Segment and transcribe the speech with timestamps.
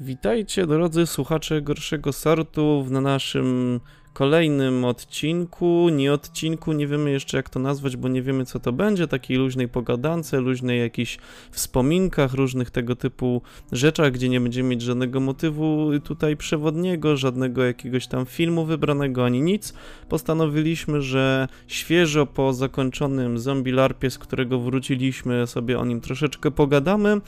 [0.00, 3.80] Witajcie drodzy słuchacze gorszego sortu na naszym
[4.12, 8.72] kolejnym odcinku, nie odcinku, nie wiemy jeszcze jak to nazwać, bo nie wiemy co to
[8.72, 11.18] będzie, takiej luźnej pogadance, luźnej jakichś
[11.50, 18.06] wspominkach, różnych tego typu rzeczach, gdzie nie będziemy mieć żadnego motywu tutaj przewodniego, żadnego jakiegoś
[18.06, 19.74] tam filmu wybranego, ani nic.
[20.08, 27.20] Postanowiliśmy, że świeżo po zakończonym zombie larpie, z którego wróciliśmy, sobie o nim troszeczkę pogadamy.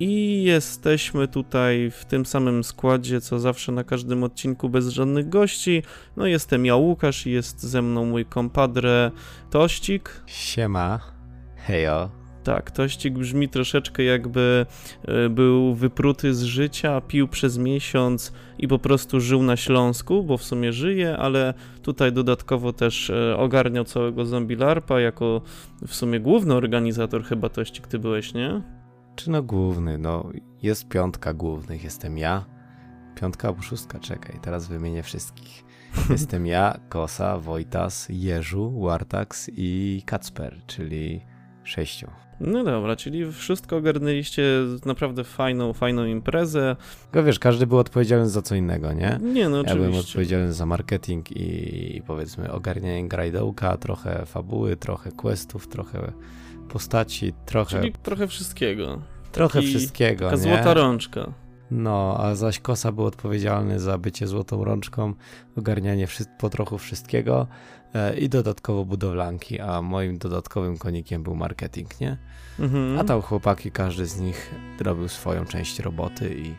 [0.00, 5.82] I jesteśmy tutaj w tym samym składzie, co zawsze na każdym odcinku bez żadnych gości.
[6.16, 9.10] No jestem ja Łukasz i jest ze mną mój kompadre
[9.50, 10.22] Tościk.
[10.26, 11.00] Siema.
[11.56, 12.10] Hejo.
[12.44, 14.66] Tak, Tościk brzmi troszeczkę jakby
[15.04, 20.36] e, był wypruty z życia, pił przez miesiąc i po prostu żył na Śląsku, bo
[20.36, 25.42] w sumie żyje, ale tutaj dodatkowo też e, ogarniał całego zombie larpa jako
[25.86, 28.75] w sumie główny organizator chyba Tościk ty byłeś, nie?
[29.16, 29.98] Czy no główny?
[29.98, 30.30] No
[30.62, 32.44] jest piątka głównych, jestem ja.
[33.14, 35.64] Piątka albo szóstka, czekaj, teraz wymienię wszystkich.
[36.10, 41.20] Jestem ja, Kosa, Wojtas, Jerzu, Wartax i Kacper, czyli
[41.64, 42.10] sześciu.
[42.40, 44.42] No dobra, czyli wszystko ogarnęliście
[44.86, 46.76] naprawdę fajną, fajną imprezę.
[47.10, 49.18] Tylko wiesz, każdy był odpowiedzialny za co innego, nie?
[49.22, 49.82] Nie, no oczywiście.
[49.82, 56.12] Ja byłem odpowiedzialny za marketing i powiedzmy ogarnianie grajdołka, trochę fabuły, trochę questów, trochę
[56.66, 57.80] postaci, trochę...
[57.80, 59.02] Czyli trochę wszystkiego.
[59.32, 60.42] Trochę Taki, wszystkiego, Taka nie?
[60.42, 61.32] złota rączka.
[61.70, 65.14] No, a zaś Kosa był odpowiedzialny za bycie złotą rączką,
[65.56, 66.06] ogarnianie
[66.38, 67.46] po trochu wszystkiego
[67.94, 72.18] e, i dodatkowo budowlanki, a moim dodatkowym konikiem był marketing, nie?
[72.58, 72.98] Mhm.
[72.98, 76.54] A tam chłopaki, każdy z nich robił swoją część roboty i,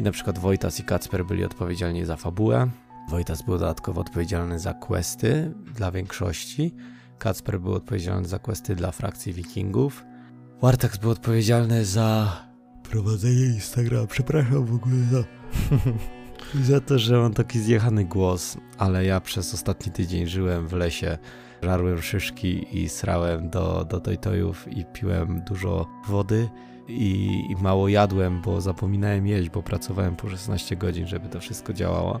[0.00, 2.70] i na przykład Wojtas i Kacper byli odpowiedzialni za fabułę.
[3.10, 6.74] Wojtas był dodatkowo odpowiedzialny za questy dla większości.
[7.20, 10.04] Kacper był odpowiedzialny za questy dla frakcji wikingów.
[10.62, 12.36] Wartax był odpowiedzialny za
[12.90, 14.06] prowadzenie Instagrama.
[14.06, 15.24] Przepraszam w ogóle za,
[16.72, 21.18] za to, że mam taki zjechany głos, ale ja przez ostatni tydzień żyłem w lesie,
[21.62, 26.48] żarłem szyszki i srałem do, do tojtojów i piłem dużo wody.
[26.88, 31.72] I, i, mało jadłem, bo zapominałem jeść, bo pracowałem po 16 godzin, żeby to wszystko
[31.72, 32.20] działało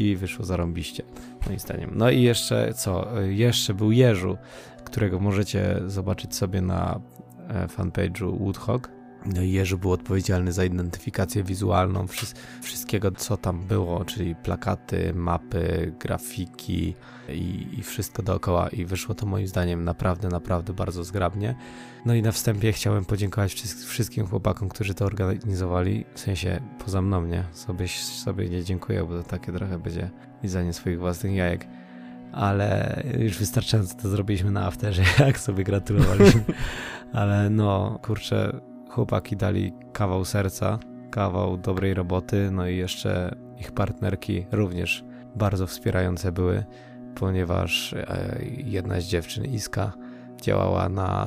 [0.00, 1.02] i wyszło zarąbiście,
[1.46, 1.90] moim zdaniem.
[1.94, 3.20] No i jeszcze co?
[3.20, 4.36] Jeszcze był Jerzu,
[4.84, 7.00] którego możecie zobaczyć sobie na
[7.50, 8.90] E, fanpage'u Woodhog.
[9.26, 12.06] No Jerzy był odpowiedzialny za identyfikację wizualną
[12.62, 16.94] wszystkiego, co tam było, czyli plakaty, mapy, grafiki
[17.28, 18.68] i, i, wszystko dookoła.
[18.68, 21.54] I wyszło to moim zdaniem naprawdę, naprawdę bardzo zgrabnie.
[22.06, 23.54] No i na wstępie chciałem podziękować
[23.86, 26.04] wszystkim chłopakom, którzy to organizowali.
[26.14, 27.44] W sensie poza mną, nie?
[27.52, 30.10] Sobie, sobie nie dziękuję, bo to takie trochę będzie
[30.42, 31.66] lizanie swoich własnych jajek
[32.32, 36.44] ale już wystarczająco to zrobiliśmy na afterze, jak sobie gratulowaliśmy.
[37.12, 40.78] ale no, kurczę, chłopaki dali kawał serca,
[41.10, 45.04] kawał dobrej roboty, no i jeszcze ich partnerki również
[45.36, 46.64] bardzo wspierające były,
[47.14, 49.92] ponieważ e, jedna z dziewczyn, Iska,
[50.42, 51.26] działała na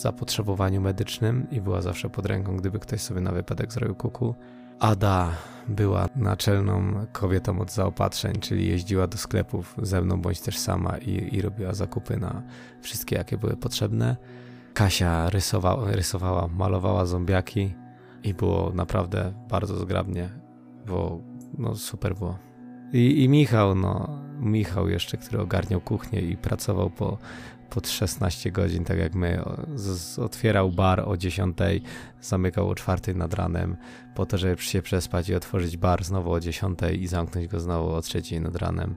[0.00, 4.34] zapotrzebowaniu medycznym i była zawsze pod ręką, gdyby ktoś sobie na wypadek zrobił kuku.
[4.78, 5.30] Ada
[5.68, 11.36] była naczelną kobietą od zaopatrzeń, czyli jeździła do sklepów ze mną bądź też sama i,
[11.36, 12.42] i robiła zakupy na
[12.82, 14.16] wszystkie, jakie były potrzebne.
[14.74, 17.74] Kasia rysowała, rysowała, malowała zombiaki
[18.22, 20.30] i było naprawdę bardzo zgrabnie,
[20.86, 21.20] bo
[21.58, 22.38] no, super było.
[22.92, 24.08] I, I Michał, no,
[24.40, 27.18] Michał jeszcze, który ogarniał kuchnię i pracował po
[27.70, 29.42] pod 16 godzin, tak jak my.
[29.74, 31.58] Z, otwierał bar o 10,
[32.20, 33.76] zamykał o 4 nad ranem,
[34.14, 37.90] po to, żeby się przespać i otworzyć bar znowu o 10 i zamknąć go znowu
[37.90, 38.94] o 3 nad ranem.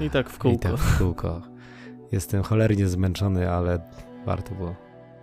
[0.00, 0.56] I tak w kółko.
[0.56, 1.42] I tak w kółko.
[2.12, 3.80] Jestem cholernie zmęczony, ale
[4.26, 4.74] warto było.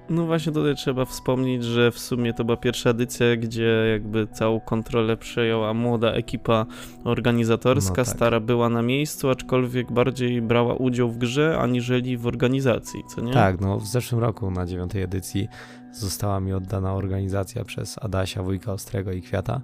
[0.09, 4.59] No właśnie tutaj trzeba wspomnieć, że w sumie to była pierwsza edycja, gdzie jakby całą
[4.59, 6.65] kontrolę przejęła młoda ekipa
[7.03, 8.15] organizatorska, no tak.
[8.15, 13.33] stara była na miejscu, aczkolwiek bardziej brała udział w grze, aniżeli w organizacji, co nie?
[13.33, 15.47] Tak, no w zeszłym roku na dziewiątej edycji
[15.91, 19.61] została mi oddana organizacja przez Adasia, wujka Ostrego i Kwiata.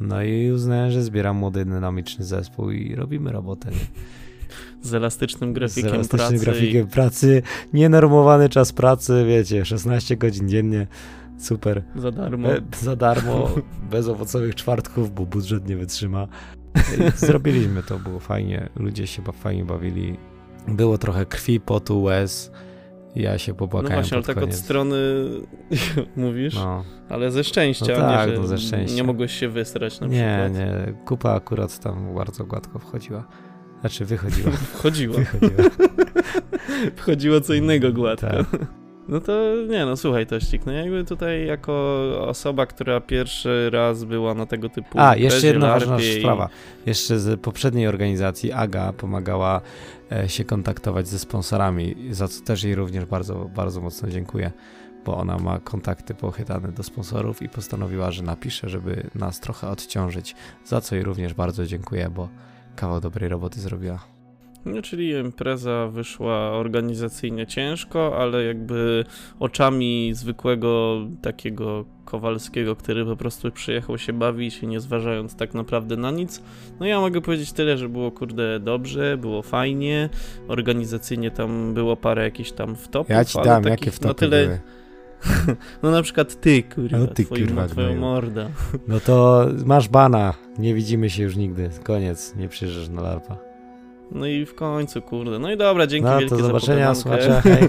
[0.00, 3.70] No i uznałem, że zbieram młody, dynamiczny zespół i robimy robotę.
[3.70, 3.76] Nie?
[4.86, 6.44] z elastycznym grafikiem z elastycznym pracy.
[6.44, 6.90] grafikiem i...
[6.90, 7.42] pracy,
[7.72, 10.86] nienormowany czas pracy, wiecie, 16 godzin dziennie,
[11.38, 11.82] super.
[11.96, 12.48] Za darmo.
[12.48, 13.50] Be, za darmo,
[13.92, 16.28] bez owocowych czwartków, bo budżet nie wytrzyma.
[17.16, 20.16] Zrobiliśmy to, było fajnie, ludzie się fajnie bawili.
[20.68, 22.50] Było trochę krwi, potu, łez.
[23.16, 23.92] Ja się popłakałem.
[23.96, 24.54] No właśnie, ale tak koniec.
[24.54, 24.96] od strony
[26.16, 26.84] mówisz, no.
[27.08, 28.96] ale ze szczęścia, no tak, nie, no ze szczęścia.
[28.96, 30.52] nie mogłeś się wysrać na nie, przykład.
[30.52, 33.24] Nie, nie, kupa akurat tam bardzo gładko wchodziła.
[33.80, 34.50] Znaczy wychodziła.
[34.74, 35.16] Wchodziła.
[35.18, 35.70] Wychodziła.
[36.96, 38.26] Wchodziło co innego gładko.
[38.26, 38.46] Tak.
[39.08, 41.72] No to nie no, słuchaj Tościk, no jakby tutaj jako
[42.28, 46.48] osoba, która pierwszy raz była na tego typu A, jeszcze jedna ważna i- sprawa.
[46.86, 49.60] Jeszcze z poprzedniej organizacji Aga pomagała
[50.12, 54.52] e, się kontaktować ze sponsorami, za co też jej również bardzo, bardzo mocno dziękuję,
[55.04, 60.34] bo ona ma kontakty pochytane do sponsorów i postanowiła, że napisze, żeby nas trochę odciążyć,
[60.64, 62.28] za co jej również bardzo dziękuję, bo
[62.76, 64.16] kawał dobrej roboty zrobiła.
[64.66, 69.04] No, czyli impreza wyszła organizacyjnie ciężko, ale jakby
[69.40, 76.10] oczami zwykłego takiego Kowalskiego, który po prostu przyjechał się bawić nie zważając tak naprawdę na
[76.10, 76.42] nic.
[76.80, 80.08] No ja mogę powiedzieć tyle, że było kurde dobrze, było fajnie,
[80.48, 84.60] organizacyjnie tam było parę jakichś tam wtopów, Ja ci dam, takich jakie wtopy tyle, były.
[85.82, 88.00] no na przykład ty, kurwa, No ty, twoim, kurwa, twoją gnoju.
[88.88, 93.45] No to masz bana, nie widzimy się już nigdy, koniec, nie przyjeżdżasz na larpa.
[94.10, 95.38] No i w końcu, kurde.
[95.38, 97.22] No i dobra, dzięki No wielkie za zobaczenia, pogadankę.
[97.24, 97.68] słuchacze, hej.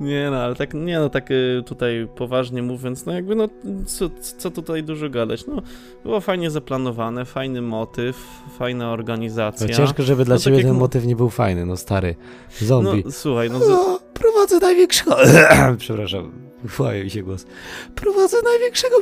[0.00, 3.48] Nie no, ale tak, nie no, tak y, tutaj poważnie mówiąc, no jakby no,
[3.86, 5.62] co, co tutaj dużo gadać, no,
[6.02, 8.16] było fajnie zaplanowane, fajny motyw,
[8.58, 9.68] fajna No organizacja.
[9.68, 12.14] ciężko, żeby dla No tak ciebie jak ten mu- motyw nie był fajny, no stary,
[12.60, 13.04] No zombie.
[13.10, 15.16] słuchaj, no, z, O, prowadzę największego.
[15.78, 16.32] Przepraszam,
[16.68, 17.46] chwaje mi się głos.
[17.94, 18.96] Prowadzę największego.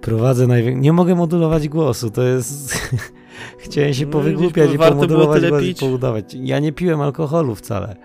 [0.00, 0.82] Prowadzę największego.
[0.82, 2.78] Nie mogę modulować głosu, to jest.
[3.58, 5.80] Chciałem się No powygłupiać i pomodulować pić.
[5.80, 6.34] poudawać.
[6.34, 7.96] Ja nie piłem alkoholu wcale.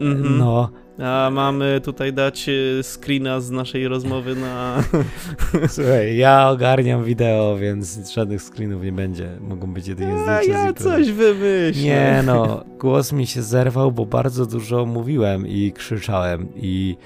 [0.00, 0.38] mhm.
[0.38, 0.70] No,
[1.04, 4.82] A mamy tutaj dać y, screena z naszej rozmowy na...
[5.68, 9.28] słuchaj, ja ogarniam wideo, więc żadnych screenów nie będzie.
[9.40, 11.82] Mogą być jedynie A zdjęcia z ja coś wymyślę.
[11.82, 16.96] Nie no, głos mi się zerwał, bo bardzo dużo mówiłem i krzyczałem i,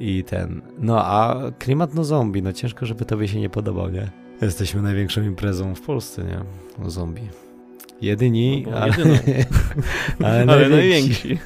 [0.00, 0.62] i ten.
[0.78, 4.10] No a klimat no zombie, no ciężko, żeby tobie się nie podobał, nie?
[4.42, 6.40] Jesteśmy największą imprezą w Polsce, nie?
[6.78, 7.28] No zombie.
[8.02, 8.94] Jedyni, No ale,
[10.24, 11.38] ale, Ale najwięksi.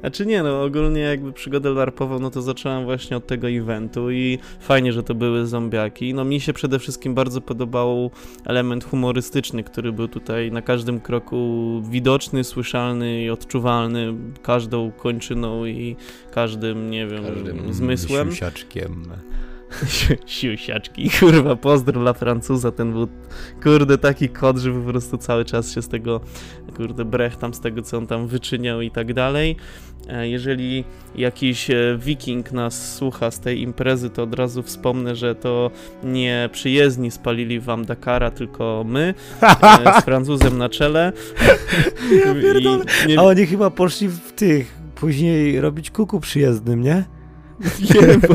[0.00, 4.38] Znaczy nie no, ogólnie jakby przygodę larpową, no to zacząłem właśnie od tego eventu i
[4.60, 6.14] fajnie, że to były zombiaki.
[6.14, 8.10] No mi się przede wszystkim bardzo podobał
[8.44, 15.96] element humorystyczny, który był tutaj na każdym kroku widoczny, słyszalny i odczuwalny każdą kończyną i
[16.30, 17.24] każdym, nie wiem,
[17.70, 18.30] zmysłem.
[18.30, 19.02] siusiaczkiem.
[20.26, 23.08] Siusiaczki, kurwa, pozdro dla Francuza, ten był,
[23.62, 26.20] kurde, taki kod, że po prostu cały czas się z tego,
[26.76, 29.56] kurde, brech tam, z tego, co on tam wyczyniał i tak dalej.
[30.08, 30.84] E, Jeżeli
[31.16, 35.70] jakiś e, wiking nas słucha z tej imprezy, to od razu wspomnę, że to
[36.04, 41.12] nie przyjezdni spalili wam Dakara, tylko my, e, z Francuzem na czele.
[42.26, 42.84] Ja pierdolę.
[43.04, 47.04] I nie, A oni chyba poszli w tych, później robić kuku przyjezdnym, nie?
[47.80, 48.34] Nie bo,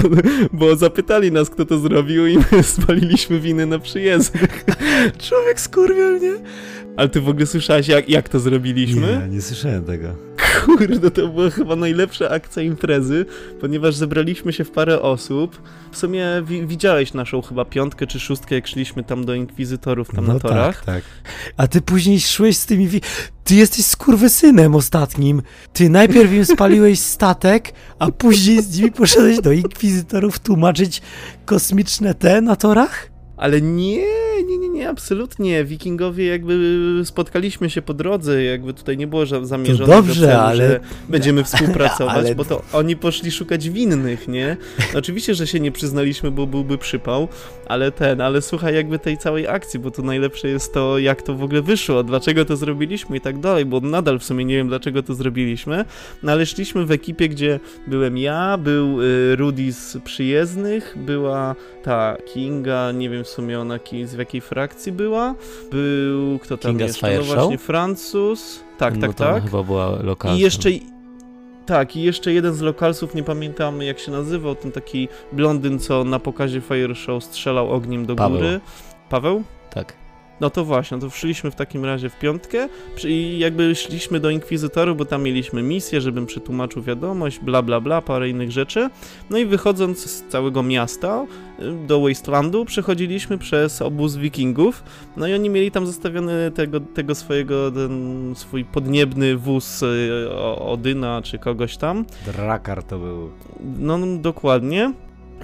[0.54, 4.66] bo zapytali nas, kto to zrobił i my spaliliśmy winy na przyjezdnych.
[5.28, 6.34] Człowiek skurwiel, nie?
[6.98, 9.22] Ale ty w ogóle słyszałeś, jak, jak to zrobiliśmy?
[9.28, 10.08] Nie, nie słyszałem tego.
[10.66, 13.26] Kurde, to była chyba najlepsza akcja imprezy,
[13.62, 15.62] ponieważ zebraliśmy się w parę osób.
[15.92, 20.28] W sumie wi widziałeś naszą chyba piątkę czy szóstkę, jak szliśmy tam do inkwizytorów tam
[20.28, 20.86] na torach.
[20.86, 21.04] Tak, tak.
[21.58, 22.90] A ty później szłeś z tymi.
[23.44, 25.42] Ty jesteś skurwysynem ostatnim.
[25.74, 31.02] Ty najpierw im spaliłeś statek, a później z nimi poszedłeś do inkwizytorów tłumaczyć
[31.46, 33.10] kosmiczne te na torach?
[33.38, 34.08] Ale nie,
[34.50, 35.64] nie, nie, nie, absolutnie.
[35.66, 36.56] Wikingowie jakby
[37.04, 40.80] spotkaliśmy się po drodze, jakby tutaj nie było zamierzone dobrze, do celu, ale- że
[41.10, 44.58] będziemy współpracować, Ale- bo to oni poszli szukać winnych, nie?
[44.96, 47.28] Oczywiście, że się nie przyznaliśmy, bo byłby przypał,
[47.68, 51.36] ale ten, ale słuchaj jakby tej całej akcji, bo tu najlepsze jest to, jak to
[51.36, 54.68] w ogóle wyszło, dlaczego to zrobiliśmy i tak dalej, bo nadal w sumie nie wiem,
[54.68, 55.86] dlaczego to zrobiliśmy,
[56.24, 62.18] no ale szliśmy w ekipie, gdzie byłem ja, był y, Rudy z przyjezdnych, była ta
[62.34, 65.36] Kinga, nie wiem w sumie ona z jakiej frakcji była,
[65.72, 67.36] był kto tam Kinga z jeszcze, Fire no Show?
[67.36, 69.44] właśnie Francuz, tak, no tak, tak.
[69.44, 70.38] chyba była lokalna.
[70.38, 70.70] I jeszcze.
[71.66, 76.04] Tak, i jeszcze jeden z lokalsów, nie pamiętam jak się nazywał, ten taki blondyn, co
[76.04, 78.38] na pokazie Fire Show strzelał ogniem do Paweł.
[78.38, 78.60] góry.
[79.10, 79.44] Paweł?
[79.70, 79.94] Tak.
[80.42, 82.70] No to właśnie, no to szliśmy w takim razie w piątkę
[83.04, 88.02] i jakby szliśmy do Inkwizytoru, bo tam mieliśmy misję, żebym przetłumaczył wiadomość, bla bla bla,
[88.02, 88.90] parę innych rzeczy.
[89.30, 91.26] No i wychodząc z całego miasta
[91.60, 94.84] y, do Wastelandu, przechodziliśmy przez obóz wikingów,
[95.18, 100.30] no i oni mieli tam zostawiony tego, tego swojego, ten swój podniebny wóz y,
[100.60, 102.06] Odyna czy kogoś tam.
[102.26, 103.30] Drakar to był.
[103.80, 104.94] No, no dokładnie.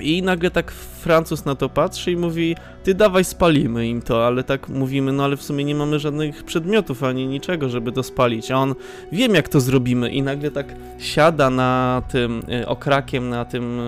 [0.01, 4.43] I nagle tak Francuz na to patrzy i mówi, ty dawaj spalimy im to, ale
[4.43, 8.51] tak mówimy, no ale w sumie nie mamy żadnych przedmiotów ani niczego, żeby to spalić.
[8.51, 8.75] A on,
[9.11, 13.79] wiem jak to zrobimy i nagle tak siada na tym y, okrakiem, na tym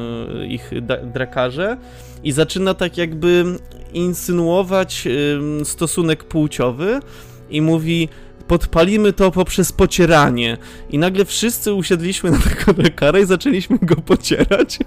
[0.42, 0.72] y, ich
[1.14, 1.78] drakarze
[2.24, 3.46] i zaczyna tak jakby
[3.94, 5.08] insynuować
[5.64, 7.00] stosunek płciowy
[7.50, 8.10] i mówi,
[8.48, 10.58] podpalimy to poprzez pocieranie.
[10.90, 14.80] I nagle wszyscy usiedliśmy na tego Dakara i zaczęliśmy go pocierać,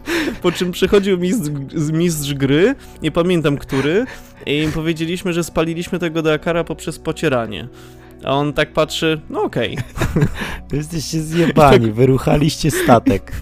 [0.42, 1.50] po czym przychodził mistrz,
[1.92, 4.06] mistrz gry, nie pamiętam który,
[4.46, 7.68] i im powiedzieliśmy, że spaliliśmy tego Dakara poprzez pocieranie.
[8.24, 9.78] A on tak patrzy, no okej.
[10.72, 11.92] Jesteście zjebani, tak...
[11.94, 13.32] wyruchaliście statek.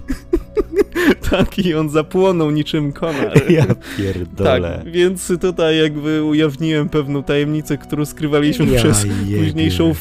[1.31, 3.51] tak, i on zapłonął niczym konar.
[3.51, 3.65] Ja
[3.97, 4.81] pierdolę.
[4.85, 9.45] Tak, więc tutaj jakby ujawniłem pewną tajemnicę, którą skrywaliśmy ja przez jebie.
[9.45, 9.95] późniejszą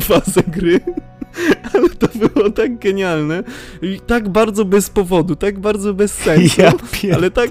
[0.00, 0.80] fazę gry.
[1.74, 3.42] Ale to było tak genialne
[3.82, 6.62] i tak bardzo bez powodu, tak bardzo bez sensu.
[6.62, 6.72] Ja
[7.14, 7.50] ale tak,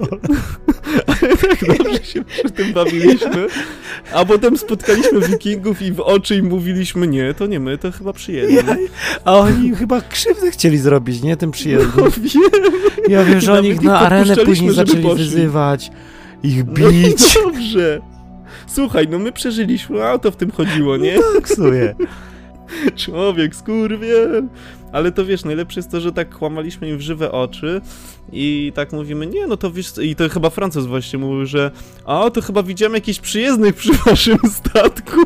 [1.22, 3.48] ale tak dobrze się przy tym bawiliśmy.
[4.14, 8.14] A potem spotkaliśmy wikingów i w oczy im mówiliśmy, nie, to nie my, to chyba
[8.14, 8.56] przyjezdni.
[8.56, 8.76] Ja,
[9.26, 12.06] a oni chyba krzywdę chcieli zrobić, nie, tym przyjezdnym.
[12.06, 12.64] No, wiem.
[13.10, 15.26] Ja wiem, że oni ich na arenę później zaczęli poszli.
[15.26, 15.92] wyzywać,
[16.44, 17.36] ich bić.
[17.36, 18.02] No dobrze.
[18.68, 21.16] Słuchaj, no my przeżyliśmy, a o to w tym chodziło, nie?
[21.16, 21.96] No tak sobie.
[23.06, 24.44] Człowiek, skurwiel.
[24.92, 27.82] Ale to wiesz, najlepsze jest to, że tak kłamaliśmy im w żywe oczy
[28.32, 31.72] i tak mówimy, nie, no to wiesz, i to chyba Francuz właśnie mówił, że
[32.06, 35.22] a, to chyba widziałem jakichś przyjezdnych przy waszym statku.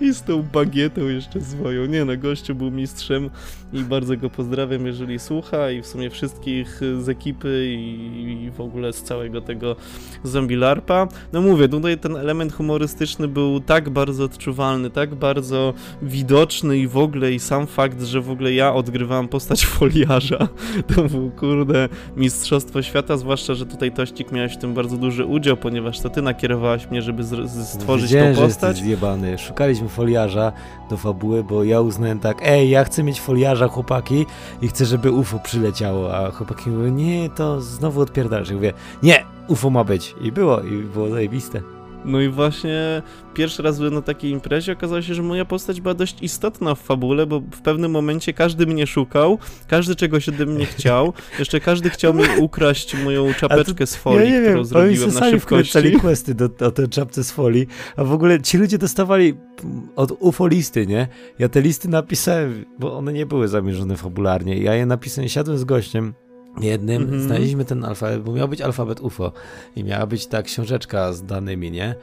[0.00, 1.86] I z tą bagietą jeszcze swoją.
[1.86, 3.30] Nie no, gościu był mistrzem
[3.72, 8.92] i bardzo go pozdrawiam, jeżeli słucha i w sumie wszystkich z ekipy i, w ogóle
[8.92, 9.76] z całego tego
[10.22, 11.08] zombie larpa.
[11.32, 16.96] No mówię, tutaj ten element humorystyczny był tak bardzo odczuwalny, tak bardzo widoczny i w
[16.96, 20.48] ogóle i sam fakt, że w ogóle ja odgrywałem postać foliarza,
[20.94, 25.56] to był kurde mistrzostwo świata, zwłaszcza, że tutaj Tościk miałeś w tym bardzo duży udział,
[25.56, 28.76] ponieważ to ty nakierowałaś mnie, żeby stworzyć Wiedziałem, tą postać.
[28.76, 29.38] Że zjebany.
[29.38, 30.52] Szukaliśmy foliarza
[30.90, 34.26] do fabuły, bo ja uznałem tak, ej, ja chcę mieć foliarza chłopaki
[34.62, 38.50] i chcę, żeby UFO przyleciało, a chłopaki mówią, nie, to znowu odpierdalasz.
[38.50, 40.14] I mówię, nie, UFO ma być.
[40.20, 41.62] I było, i było zajebiste.
[42.04, 43.02] No i właśnie
[43.34, 46.80] pierwszy raz byłem na takiej imprezie, okazało się, że moja postać była dość istotna w
[46.80, 51.90] fabule, bo w pewnym momencie każdy mnie szukał, każdy czegoś ode mnie chciał, jeszcze każdy
[51.90, 55.92] chciał mi ukraść moją czapeczkę z folii, ja którą wiem, zrobiłem oni na szybkości.
[55.92, 57.66] questy do, o tę czapce z folii,
[57.96, 59.34] a w ogóle ci ludzie dostawali
[59.96, 61.08] od UFO listy, nie?
[61.38, 65.64] Ja te listy napisałem, bo one nie były zamierzone fabularnie, ja je napisałem, siadłem z
[65.64, 66.14] gościem,
[66.60, 67.22] jednym, mm -hmm.
[67.22, 69.32] znaleźliśmy ten alfabet, bo miał być alfabet UFO
[69.76, 71.94] i miała być ta książeczka z danymi, nie?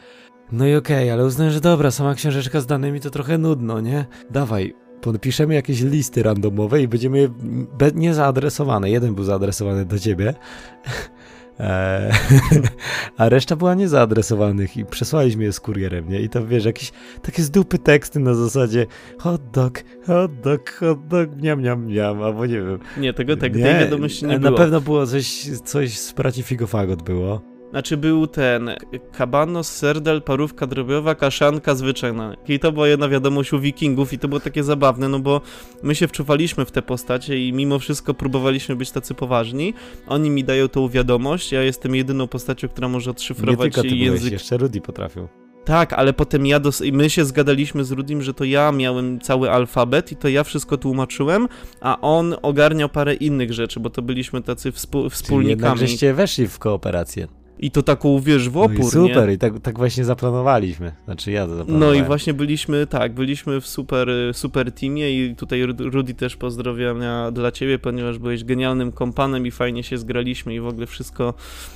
[0.51, 3.81] No i okej, okay, ale uznałem, że dobra, sama książeczka z danymi to trochę nudno,
[3.81, 4.05] nie?
[4.29, 7.29] Dawaj, podpiszemy jakieś listy randomowe i będziemy je
[7.95, 8.89] niezaadresowane.
[8.89, 10.33] Jeden był zaadresowany do ciebie,
[11.59, 12.11] Eee,
[13.17, 16.21] a reszta była niezaadresowanych i przesłaliśmy je z kurierem, nie?
[16.21, 18.85] I tam wiesz, jakieś takie z dupy teksty na zasadzie
[19.19, 22.79] hot dog, hot dog, hot dog, miam, miam, miam, albo nie wiem.
[22.97, 24.51] Nie, tego tak, nie, tej wiadomości nie na było.
[24.51, 27.48] Na pewno było coś, coś z braci Figofagot było.
[27.71, 28.69] Znaczy był ten
[29.11, 32.35] kabanos, serdel, parówka drobiowa, kaszanka zwyczajna.
[32.47, 35.41] I to była jedna wiadomość u wikingów i to było takie zabawne, no bo
[35.83, 39.73] my się wczuwaliśmy w te postacie i mimo wszystko próbowaliśmy być tacy poważni.
[40.07, 43.87] Oni mi dają tą wiadomość, ja jestem jedyną postacią, która może odszyfrować Nie tylko ty
[43.95, 44.19] język.
[44.19, 45.27] Byłeś, jeszcze Rudy potrafił.
[45.65, 49.51] Tak, ale potem ja dos- my się zgadaliśmy z Rudim, że to ja miałem cały
[49.51, 51.47] alfabet i to ja wszystko tłumaczyłem,
[51.81, 55.43] a on ogarniał parę innych rzeczy, bo to byliśmy tacy współ- wspólnikami.
[55.45, 57.27] Czyli jednak żeście weszli w kooperację.
[57.59, 59.33] I to taką, wiesz, w opór, no i super, nie?
[59.33, 60.91] i tak, tak właśnie zaplanowaliśmy.
[61.05, 61.97] Znaczy ja to zaplanowałem.
[61.97, 67.31] No i właśnie byliśmy, tak, byliśmy w super, super teamie i tutaj Rudy też pozdrowienia
[67.31, 71.33] dla ciebie, ponieważ byłeś genialnym kompanem i fajnie się zgraliśmy i w ogóle wszystko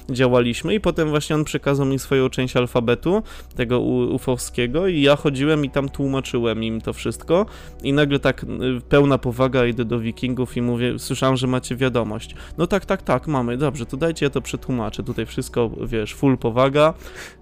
[0.10, 3.24] działaliśmy i potem właśnie on przekazał mi swoją część alfabetu,
[3.56, 7.46] tego ufowskiego i ja chodziłem i tam tłumaczyłem im to wszystko
[7.84, 8.48] i nagle tak y,
[8.90, 12.36] pełna powaga idę do wikingów i mówię, słyszałem, że macie wiadomość.
[12.58, 16.38] No tak, tak, tak, mamy, dobrze, to dajcie ja to przetłumaczę, tutaj wszystko wiesz, full
[16.38, 16.94] powaga.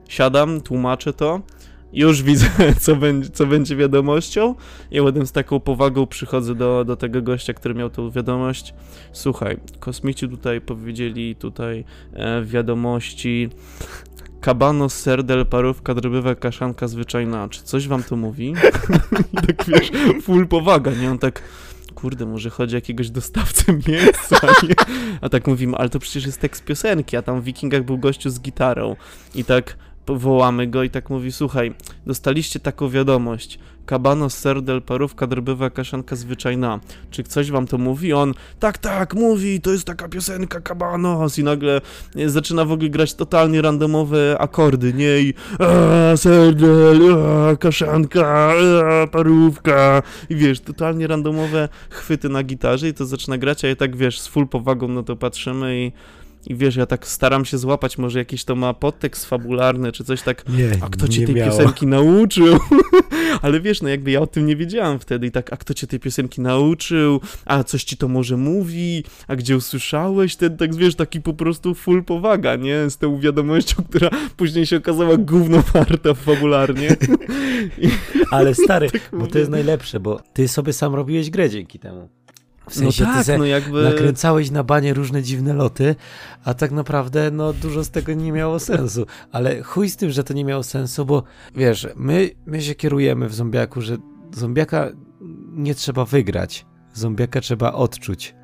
[0.10, 1.42] Siadam, tłumaczę to.
[1.94, 2.48] Już widzę,
[2.80, 4.56] co będzie, co będzie wiadomością.
[4.92, 8.74] I potem z taką powagą przychodzę do, do tego gościa, który miał tą wiadomość.
[9.12, 13.50] Słuchaj, kosmici tutaj powiedzieli tutaj e, wiadomości
[14.42, 17.50] kabano, serdel, parówka, drobiwa, kaszanka zwyczajna.
[17.50, 18.54] Czy coś wam to mówi?
[19.48, 21.12] tak wiesz, full powaga, nie?
[21.12, 21.42] On tak
[21.92, 24.76] kurde, może chodzi o jakiegoś dostawcę mięsa, nie?
[25.22, 28.30] A tak mówimy, ale to przecież jest tekst piosenki, a tam w Wikingach był gościu
[28.30, 28.96] z gitarą
[29.36, 31.74] i tak wołamy go i tak mówi, słuchaj,
[32.06, 33.60] dostaliście taką wiadomość,
[33.92, 36.80] kabanos, serdel, parówka, drbywa, kaszanka zwyczajna.
[37.10, 38.14] Czy coś wam to mówi?
[38.14, 41.82] On, tak, tak, mówi, to jest taka piosenka kabanos i nagle
[42.26, 45.20] zaczyna w ogóle grać totalnie randomowe akordy, nie?
[45.20, 48.54] I a, serdel, a, kaszanka,
[49.04, 53.76] a, parówka i wiesz, totalnie randomowe chwyty na gitarze i to zaczyna grać, a ja
[53.76, 55.92] tak, wiesz, z full powagą na to patrzymy i
[56.48, 60.22] i wiesz, ja tak staram się złapać, może jakiś to ma podtekst fabularny, czy coś
[60.22, 62.60] tak, Nie, a kto nie tej piosenki nauczył?
[63.42, 65.88] Ale wiesz, no jakby ja o tym nie wiedziałam wtedy i tak, a kto cię
[65.88, 67.22] tej piosenki nauczył?
[67.46, 69.04] A coś ci to może mówi?
[69.28, 70.36] A gdzie usłyszałeś?
[70.36, 72.90] Ten tak, wiesz, taki po prostu full powaga, nie?
[72.90, 76.96] Z tą wiadomością, która później się okazała gówno warta fabularnie.
[78.32, 79.32] Ale stary, bo Tak mówię.
[79.32, 82.10] to jest najlepsze, bo ty sobie sam robiłeś grę dzięki temu.
[82.70, 83.84] W No sensie ty tak, se no jakby...
[83.84, 85.96] nakręcałeś na banie różne dziwne loty,
[86.44, 89.06] a tak naprawdę no dużo z tego nie miało sensu.
[89.32, 91.24] Ale chuj z tym, że to nie miało sensu, bo
[91.56, 93.98] wiesz, my, my się kierujemy w zombiaku, że
[94.34, 94.90] zombiaka
[95.52, 96.66] nie trzeba wygrać.
[96.94, 98.36] Zombiaka trzeba odczuć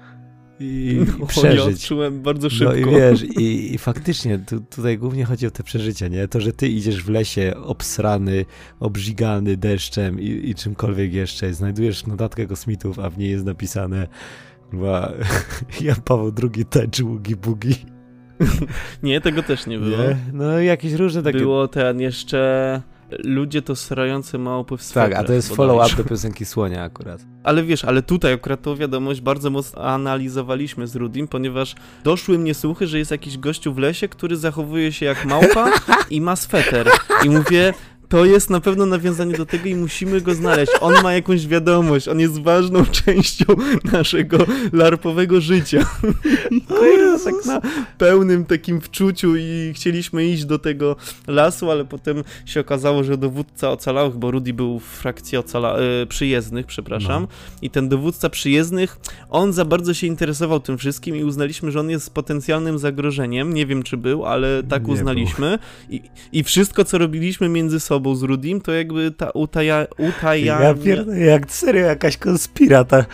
[0.59, 1.57] i, No, i przeżyć.
[1.57, 2.73] Ja odczułem bardzo szybko.
[2.73, 6.27] No i wiesz, i, i faktycznie tu, tutaj głównie chodzi o te przeżycia, nie?
[6.27, 8.45] To, że ty idziesz w lesie obsrany,
[8.79, 14.07] obrzigany deszczem i, i czymkolwiek jeszcze, znajdujesz notatkę kosmitów, a w niej jest napisane
[14.71, 15.13] chyba
[15.81, 17.75] Jan Paweł II tańczy ługi bugi.
[19.03, 19.97] Nie, tego też nie było.
[19.97, 20.17] Nie?
[20.33, 21.39] No jakieś różne takie...
[21.39, 22.81] Było ten jeszcze...
[23.23, 25.19] Ludzie to srające małpy w tak, swetrach.
[25.19, 27.21] a to jest follow-up do piosenki Słonia akurat.
[27.43, 32.53] Ale wiesz, ale tutaj akurat tą wiadomość bardzo mocno analizowaliśmy z Rudim, ponieważ doszły mnie
[32.53, 35.71] słuchy, że jest jakiś gościu w lesie, który zachowuje się jak małpa
[36.09, 36.89] i ma sweter.
[37.23, 37.73] I mówię,
[38.09, 40.71] to jest na pewno nawiązanie do tego i musimy go znaleźć.
[40.81, 43.45] On ma jakąś wiadomość, on jest ważną częścią
[43.91, 44.37] naszego
[44.73, 45.85] larpowego życia.
[46.67, 47.61] Kurde, tak na
[47.97, 50.95] pełnym takim wczuciu i chcieliśmy iść do tego
[51.27, 56.05] lasu, ale potem się okazało, że dowódca ocalałych, bo Rudy był w frakcji ocala- y,
[56.07, 57.27] przyjezdnych, przepraszam, No.
[57.61, 58.97] i ten dowódca przyjezdnych,
[59.29, 63.53] on za bardzo się interesował tym wszystkim i uznaliśmy, że on jest potencjalnym zagrożeniem.
[63.53, 65.59] Nie wiem, czy był, ale tak Nie uznaliśmy.
[65.89, 69.87] I, I wszystko, co robiliśmy między sobą z Rudim, to jakby ta utaja...
[70.61, 73.05] Ja pierdolę, jak serio jakaś konspirata.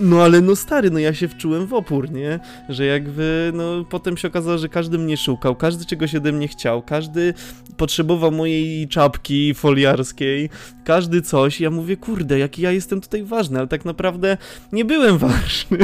[0.00, 2.40] No ale no stary, no ja się wczułem w opór, nie?
[2.68, 6.82] Że jakby, no potem się okazało, że każdy mnie szukał, każdy czegoś ode mnie chciał,
[6.82, 7.34] każdy
[7.76, 10.50] potrzebował mojej czapki foliarskiej,
[10.84, 11.60] każdy coś.
[11.60, 14.36] Ja mówię, kurde, jaki ja jestem tutaj ważny, ale tak naprawdę
[14.72, 15.78] nie byłem ważny.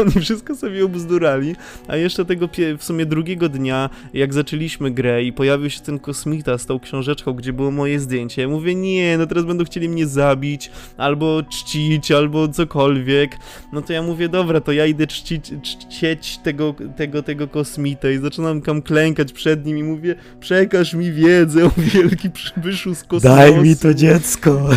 [0.00, 1.56] Oni wszystko sobie obzdurali,
[1.88, 6.58] a jeszcze tego w sumie drugiego dnia, jak zaczęliśmy grę i pojawił się ten kosmita
[6.58, 10.06] z tą książeczką, gdzie było moje zdjęcie, ja mówię, nie, no teraz będą chcieli mnie
[10.06, 13.36] zabić, albo czcić, albo cokolwiek.
[13.72, 18.18] No to ja mówię, dobra, to ja idę czcić, czcieć tego, tego, tego kosmitę i
[18.18, 23.36] zaczynam tam klękać przed nim i mówię, przekaż mi wiedzę o wielki przybyszu z kosmosu.
[23.36, 24.68] Daj mi to dziecko.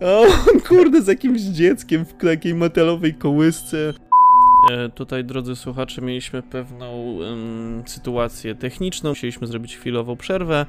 [0.00, 0.18] A
[0.50, 3.94] on kurde z jakimś dzieckiem w takiej metalowej kołysce.
[4.70, 9.10] E, tutaj, drodzy słuchacze, mieliśmy pewną em, sytuację techniczną.
[9.10, 10.66] Musieliśmy zrobić chwilową przerwę.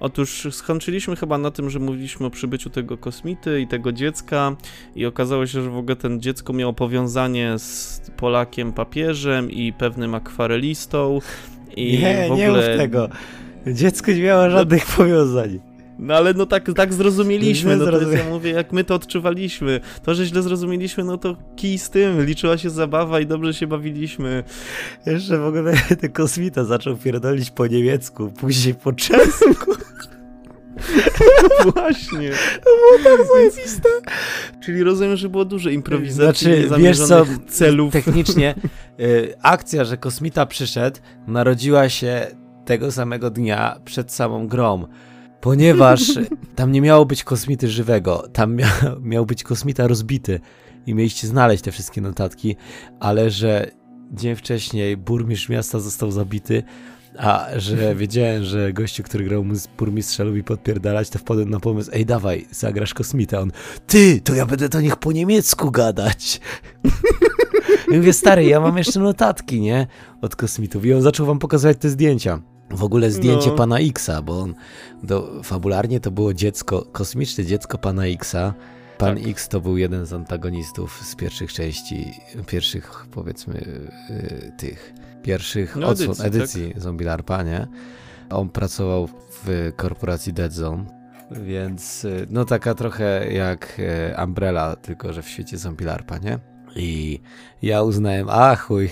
[0.00, 4.56] Otóż skończyliśmy chyba na tym, że mówiliśmy o przybyciu tego kosmity i tego dziecka
[4.96, 10.14] i okazało się, że w ogóle ten dziecko miało powiązanie z Polakiem papieżem i pewnym
[10.14, 11.18] akwarelistą.
[11.76, 12.68] I nie, w nie ogóle...
[12.68, 13.08] mów tego.
[13.66, 15.71] Dziecko nie miało żadnych powiązań.
[15.98, 19.80] No ale no tak, tak zrozumieliśmy, no to jest, ja mówię, jak my to odczuwaliśmy.
[20.02, 23.66] To, że źle zrozumieliśmy, no to kij z tym, liczyła się zabawa i dobrze się
[23.66, 24.44] bawiliśmy.
[25.06, 29.72] Jeszcze w ogóle ten kosmita zaczął pierdolić po niemiecku, później po czesku.
[31.74, 32.30] Właśnie.
[32.64, 33.88] To było tak zajebiste.
[34.60, 37.92] Czyli rozumiem, że było dużo improwizacji, Znaczy, wiesz co, celów.
[37.92, 38.54] Technicznie
[39.00, 42.26] y, akcja, że kosmita przyszedł, narodziła się
[42.64, 44.86] tego samego dnia przed samą grą.
[45.42, 46.18] Ponieważ
[46.56, 48.70] tam nie miało być kosmity żywego, tam mia
[49.12, 50.40] miał być kosmita rozbity
[50.86, 52.56] i mieliście znaleźć te wszystkie notatki,
[53.00, 53.70] ale że
[54.12, 56.62] dzień wcześniej burmistrz miasta został zabity,
[57.18, 59.44] a że wiedziałem, że gościu, który grał
[59.78, 63.40] burmistrza lubi podpierdalać, to wpadłem na pomysł, ej dawaj, zagrasz kosmita.
[63.40, 63.52] On,
[63.86, 66.40] ty, to ja będę do nich po niemiecku gadać.
[67.92, 69.86] I mówię, stary, ja mam jeszcze notatki, nie?
[70.20, 70.84] Od kosmitów.
[70.84, 72.51] I on zaczął wam pokazywać te zdjęcia.
[72.72, 73.54] W ogóle zdjęcie No.
[73.56, 74.54] pana Xa, bo on
[75.02, 78.54] do, fabularnie to było dziecko, kosmiczne dziecko pana Xa.
[78.98, 79.26] Pan Tak.
[79.26, 82.12] X to był jeden z antagonistów z pierwszych części,
[82.46, 83.54] pierwszych powiedzmy
[84.10, 87.66] y, tych, pierwszych No, odsłon, edycji, edycji, Zombie Larpa, nie?
[88.30, 89.08] On pracował
[89.44, 90.84] w korporacji Dead Zone,
[91.30, 93.78] więc y, no taka trochę jak
[94.18, 96.38] y, Umbrella, tylko że w świecie Zombie Larpa, nie?
[96.76, 97.20] I
[97.62, 98.90] ja uznałem, a chuj,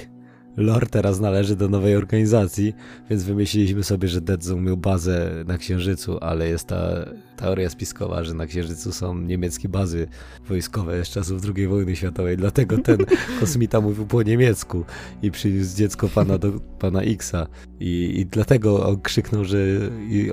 [0.56, 2.74] lore teraz należy do nowej organizacji,
[3.10, 7.04] więc wymyśliliśmy sobie, że Dead Zone miał bazę na Księżycu, ale jest ta
[7.36, 10.08] teoria spiskowa, że na Księżycu są niemieckie bazy
[10.48, 12.98] wojskowe z czasów II wojny światowej, dlatego ten
[13.40, 14.84] kosmita mówił po niemiecku
[15.22, 17.46] i przyniósł dziecko pana do pana Xa.
[17.80, 19.58] I, i dlatego on krzyknął, że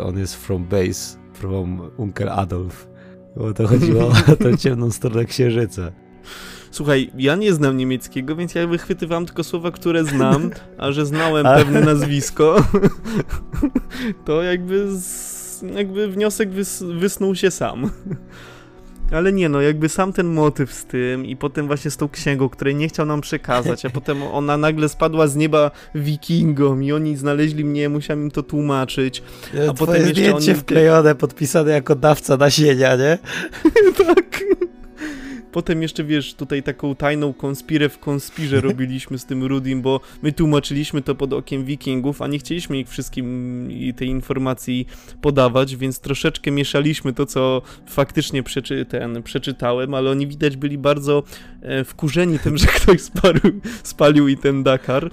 [0.01, 2.87] on jest from base, from Uncle Adolf,
[3.35, 5.91] bo to chodziło o tą ciemną stronę Księżyca.
[6.71, 11.45] Słuchaj, ja nie znam niemieckiego, więc ja wychwytywałem tylko słowa, które znam, a że znałem
[11.45, 12.63] pewne nazwisko,
[14.25, 17.89] to jakby, z, jakby wniosek wys, wysnuł się sam.
[19.11, 22.49] Ale nie no, jakby sam ten motyw z tym i potem właśnie z tą księgą,
[22.49, 27.15] której nie chciał nam przekazać, a potem ona nagle spadła z nieba wikingom i oni
[27.15, 29.23] znaleźli mnie, musiałem im to tłumaczyć.
[29.69, 30.61] A potem jeszcze zdjęcie oni...
[30.61, 33.17] wklejone, podpisane jako dawca nasienia, nie?
[34.05, 34.43] tak.
[35.57, 40.31] Potem jeszcze, wiesz, tutaj taką tajną konspirę w konspirze robiliśmy z tym Rudim, bo my
[40.31, 44.87] tłumaczyliśmy to pod okiem wikingów, a nie chcieliśmy ich wszystkim tej informacji
[45.21, 51.23] podawać, więc troszeczkę mieszaliśmy to, co faktycznie przeczy, ten, przeczytałem, ale oni widać byli bardzo
[51.61, 55.11] e, wkurzeni tym, że ktoś spalił, spalił i ten Dakar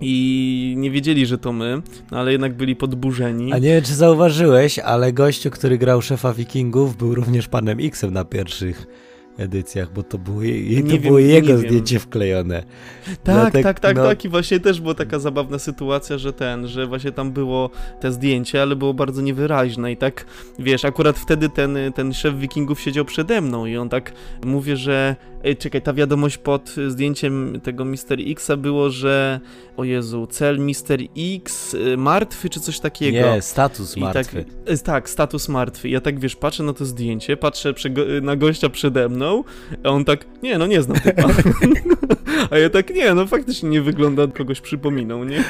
[0.00, 3.52] i nie wiedzieli, że to my, no ale jednak byli podburzeni.
[3.52, 8.12] A nie wiem, czy zauważyłeś, ale gościu, który grał szefa Wikingów, był również panem Xem
[8.12, 9.07] na pierwszych
[9.38, 12.00] edycjach, bo to było, je, to wiem, było jego zdjęcie wiem.
[12.00, 12.62] wklejone.
[13.04, 14.04] Tak, Dlatego, tak, tak, no...
[14.04, 17.70] tak i właśnie też była taka zabawna sytuacja, że ten, że właśnie tam było
[18.00, 20.26] te zdjęcie, ale było bardzo niewyraźne i tak,
[20.58, 24.12] wiesz, akurat wtedy ten, ten szef wikingów siedział przede mną i on tak,
[24.44, 29.40] mówię, że Ej, czekaj, ta wiadomość pod zdjęciem tego Mister Xa było, że
[29.76, 33.34] o Jezu, cel Mister X y, martwy czy coś takiego.
[33.34, 34.44] Nie, status I martwy.
[34.64, 35.88] Tak, tak, status martwy.
[35.88, 37.74] Ja tak, wiesz, patrzę na to zdjęcie, patrzę
[38.22, 39.27] na gościa przede mną,
[39.84, 41.28] a on tak, nie, no nie znam typa.
[42.50, 45.44] a ja tak, nie, no faktycznie nie wygląda, kogoś przypominał, nie?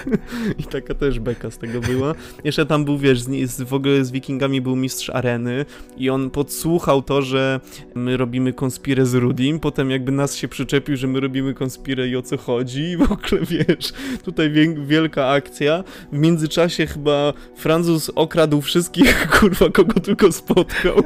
[0.58, 2.14] I taka też beka z tego była.
[2.44, 5.64] Jeszcze tam był, wiesz, z, z, w ogóle z Wikingami był mistrz areny
[5.96, 7.60] i on podsłuchał to, że
[7.94, 12.16] my robimy konspirę z Rudim, potem jakby nas się przyczepił, że my robimy konspirę i
[12.16, 13.92] o co chodzi i w ogóle, wiesz,
[14.24, 14.52] tutaj
[14.86, 15.84] wielka akcja.
[16.12, 21.02] W międzyczasie chyba Francuz okradł wszystkich, kurwa, kogo tylko spotkał.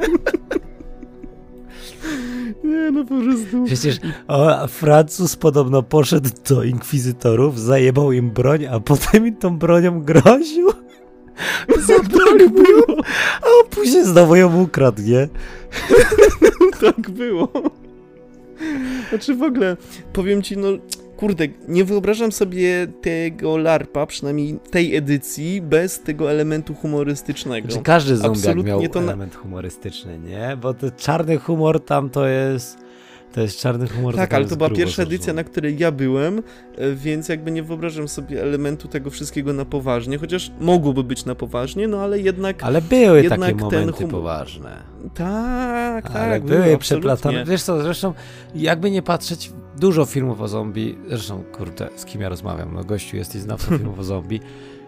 [2.63, 3.63] Nie, no po prostu.
[3.65, 10.01] Przecież o, Francuz podobno poszedł do inkwizytorów, zajebał im broń, a potem im tą bronią
[10.01, 10.69] groził.
[11.87, 13.01] Zabrali mu ją,
[13.41, 15.27] a później znowu ją ukradł, nie?
[16.81, 17.47] tak było.
[19.09, 19.77] Znaczy w ogóle,
[20.13, 20.67] powiem ci, no
[21.23, 27.67] kurde, nie wyobrażam sobie tego LARPa, przynajmniej tej edycji, bez tego elementu humorystycznego.
[27.67, 30.57] Znaczy każdy zombiak miał to element humorystyczny, nie?
[30.61, 32.82] Bo ten czarny humor tam to jest
[33.33, 34.15] to jest czarny humor.
[34.15, 36.43] Tak, ale to była pierwsza edycja, na której ja byłem,
[36.77, 41.35] e, więc jakby nie wyobrażam sobie elementu tego wszystkiego na poważnie, chociaż mogłoby być na
[41.35, 42.63] poważnie, no ale jednak...
[42.63, 44.11] Ale były jednak takie momenty humor...
[44.11, 44.83] poważne.
[45.13, 46.15] Tak, tak.
[46.15, 47.45] Ale były, były przeplatane.
[47.45, 48.13] Wiesz co, zresztą
[48.55, 53.17] jakby nie patrzeć, dużo filmów o zombie, zresztą kurde, z kim ja rozmawiam, no gościu
[53.17, 54.39] jesteś znawcą filmów o zombie,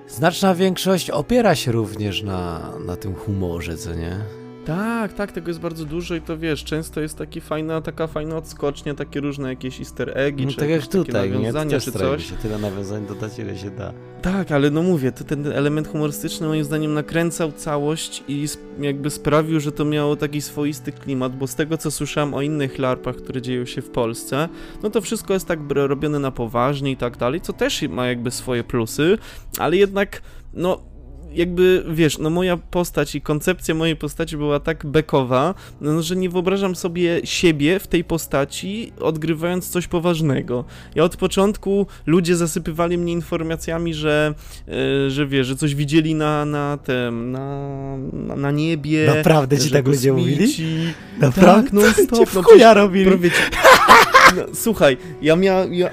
[0.08, 4.45] znaczna większość opiera się również na, na tym humorze, co nie?
[4.66, 8.38] Tak, tak, tego jest bardzo dużo i to wiesz, często jest taki fajna, taka fajna
[8.38, 11.82] odskocznia, takie różne jakieś easter eggi, no, czy tak jak tutaj, nawiązania, nie?
[11.82, 12.30] czy coś.
[12.30, 13.94] się tyle nawiązań dodać, ile się da.
[14.22, 18.46] Tak, ale no mówię, to ten element humorystyczny moim zdaniem nakręcał całość i
[18.80, 22.80] jakby sprawił, że to miało taki swoisty klimat, bo z tego co słyszałem o innych
[22.80, 24.50] larpach, które dzieją się w Polsce,
[24.84, 28.32] no to wszystko jest tak robione na poważnie i tak dalej, co też ma jakby
[28.32, 29.18] swoje plusy,
[29.60, 30.22] ale jednak,
[30.54, 30.95] no
[31.36, 36.30] jakby, wiesz, no moja postać i koncepcja mojej postaci była tak bekowa, no, że nie
[36.30, 40.66] wyobrażam sobie siebie w tej postaci odgrywając coś poważnego.
[40.96, 44.34] Ja od początku ludzie zasypywali mnie informacjami, że,
[44.68, 49.14] yy, że wiesz, że coś widzieli na, na tym, na, na, na niebie.
[49.16, 50.54] Naprawdę ci tak ludzie mówili?
[51.20, 51.64] Naprawdę?
[51.64, 52.34] Tak, no stop.
[52.36, 53.32] No, przecież, robili.
[54.36, 55.90] No, słuchaj, ja miałem, ja,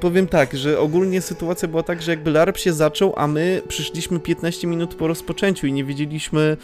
[0.00, 4.20] powiem tak, że ogólnie sytuacja była tak, że jakby LARP się zaczął, a my przyszliśmy
[4.20, 6.56] 15 minut po rozpoczęciu i nie wiedzieliśmy, e,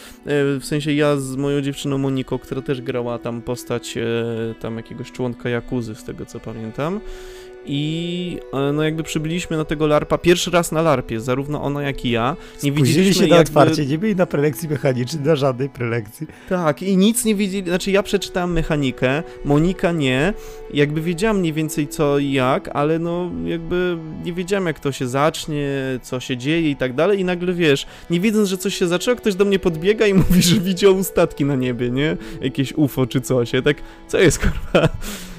[0.60, 4.04] w sensie ja z moją dziewczyną Moniką, która też grała tam postać e,
[4.60, 7.00] tam jakiegoś członka Jakuzy, z tego co pamiętam,
[7.66, 12.04] i e, no jakby przybyliśmy na tego larpa pierwszy raz na larpie, zarówno ona jak
[12.04, 12.36] i ja.
[12.62, 13.50] Nie widzieliśmy się na jakby...
[13.50, 16.26] otwarcie, nie byli na prelekcji mechanicznej, na żadnej prelekcji.
[16.48, 20.34] Tak, i nic nie wiedzieli, znaczy ja przeczytałem mechanikę, Monika nie,
[20.74, 25.08] jakby wiedziałam mniej więcej co i jak, ale no jakby nie wiedziałam jak to się
[25.08, 25.68] zacznie,
[26.02, 29.16] co się dzieje i tak dalej i nagle wiesz, nie wiedząc, że coś się zaczęło,
[29.16, 32.16] ktoś do mnie podbiega i mówi, że widział statki na niebie, nie?
[32.40, 33.76] Jakieś UFO czy coś, ja tak,
[34.08, 34.88] co jest kurwa?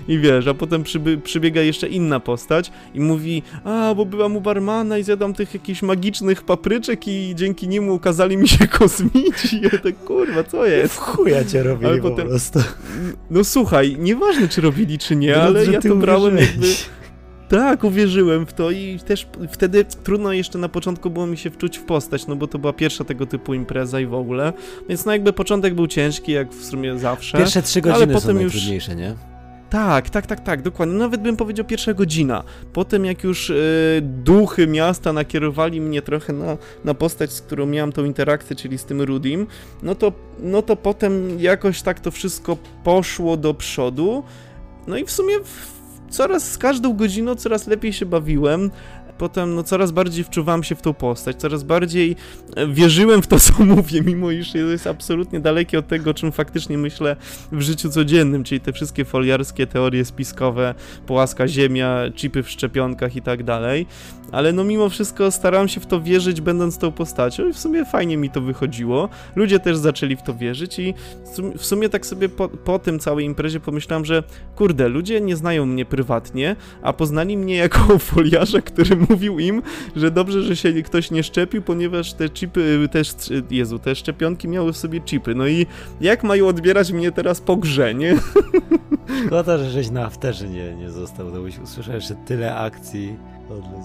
[0.08, 4.42] I wiesz, a potem przyby, przybiega jeszcze inna postać i mówi, a, bo byłam u
[4.42, 9.56] barmana i zjadam tych jakichś magicznych papryczek i dzięki niemu ukazali mi się kosmici.
[9.56, 10.94] I ja tak, kurwa, co jest?
[10.94, 12.60] W chuja cię robili ale potem, po prostu.
[13.30, 16.68] No słuchaj, nieważne czy robili, czy nie, no, ale ja to brałem jakby...
[17.50, 21.78] Tak, uwierzyłem w to i też wtedy trudno jeszcze na początku było mi się wczuć
[21.78, 24.54] w postać, no bo to była pierwsza tego typu impreza i w ogóle.
[24.90, 27.38] Więc no jakby początek był ciężki, jak w sumie zawsze.
[27.38, 28.88] Pierwsze trzy godziny ale potem są już...
[28.88, 29.16] nie?
[29.70, 30.96] Tak, tak, tak, tak, dokładnie.
[30.96, 32.44] Nawet bym powiedział pierwsza godzina.
[32.74, 37.92] Potem jak już y, duchy miasta nakierowali mnie trochę na, na postać, z którą miałem
[37.92, 39.48] tą interakcję, czyli z tym Rudim,
[39.84, 44.24] no to, no to potem jakoś tak to wszystko poszło do przodu.
[44.88, 45.78] No i w sumie w,
[46.10, 48.72] coraz z każdą godziną coraz lepiej się bawiłem
[49.18, 52.16] potem no, coraz bardziej wczuwałem się w tą postać, coraz bardziej
[52.56, 56.78] e, wierzyłem w to, co mówię, mimo iż jest absolutnie dalekie od tego, czym faktycznie
[56.78, 57.16] myślę
[57.52, 60.76] w życiu codziennym, czyli te wszystkie foliarskie teorie spiskowe,
[61.06, 63.86] płaska ziemia, chipy w szczepionkach i tak dalej
[64.32, 67.86] ale no mimo wszystko starałem się w to wierzyć, będąc tą postacią i w sumie
[67.86, 69.10] fajnie mi to wychodziło.
[69.36, 70.94] Ludzie też zaczęli w to wierzyć i
[71.58, 74.24] w sumie tak sobie po, po tym całej imprezie pomyślałem, że
[74.56, 79.62] kurde, ludzie nie znają mnie prywatnie, a poznali mnie jako foliarza, który mówił im,
[79.96, 83.14] że dobrze, że się ktoś nie szczepił, ponieważ te chipy, też,
[83.50, 85.36] Jezu, te szczepionki miały w sobie chipy.
[85.36, 85.66] No i
[86.02, 88.16] jak mają odbierać mnie teraz po grze, nie?
[89.28, 93.16] Szkoda, że żeś na afterze nie, nie został, to byś usłyszał jeszcze tyle akcji.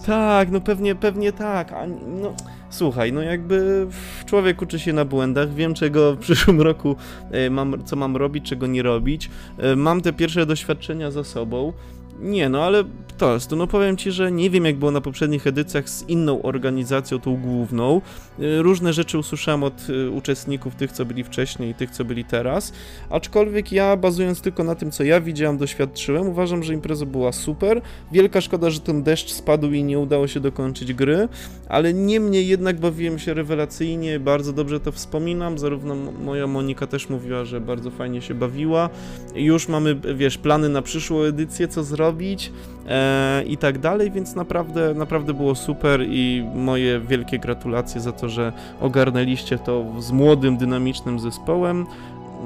[0.06, 1.72] Tak, no pewnie, pewnie tak.
[1.72, 2.34] A, no,
[2.70, 3.86] słuchaj, no jakby
[4.26, 6.96] człowiek uczy się na błędach, wiem czego w przyszłym roku
[7.30, 9.30] e, mam, co mam robić, czego nie robić.
[9.58, 11.72] E, mam te pierwsze doświadczenia za sobą.
[12.20, 12.84] Nie, no ale
[13.18, 16.42] to jest, no powiem Ci, że nie wiem jak było na poprzednich edycjach z inną
[16.42, 18.00] organizacją, tą główną.
[18.40, 22.24] Y, różne rzeczy usłyszałem od y, uczestników, tych co byli wcześniej i tych co byli
[22.24, 22.72] teraz,
[23.10, 27.80] aczkolwiek ja bazując tylko na tym co ja widziałem, doświadczyłem, uważam, że impreza była super.
[28.12, 31.28] Wielka szkoda, że ten deszcz spadł i nie udało się dokończyć gry,
[31.68, 37.44] ale niemniej jednak bawiłem się rewelacyjnie, bardzo dobrze to wspominam, zarówno moja Monika też mówiła,
[37.44, 38.90] że bardzo fajnie się bawiła.
[39.34, 42.52] Już mamy, wiesz, plany na przyszłą edycję, co zrobić
[42.88, 48.28] e, i tak dalej, więc naprawdę, naprawdę było super i moje wielkie gratulacje za to,
[48.28, 51.86] że ogarnęliście to z młodym, dynamicznym zespołem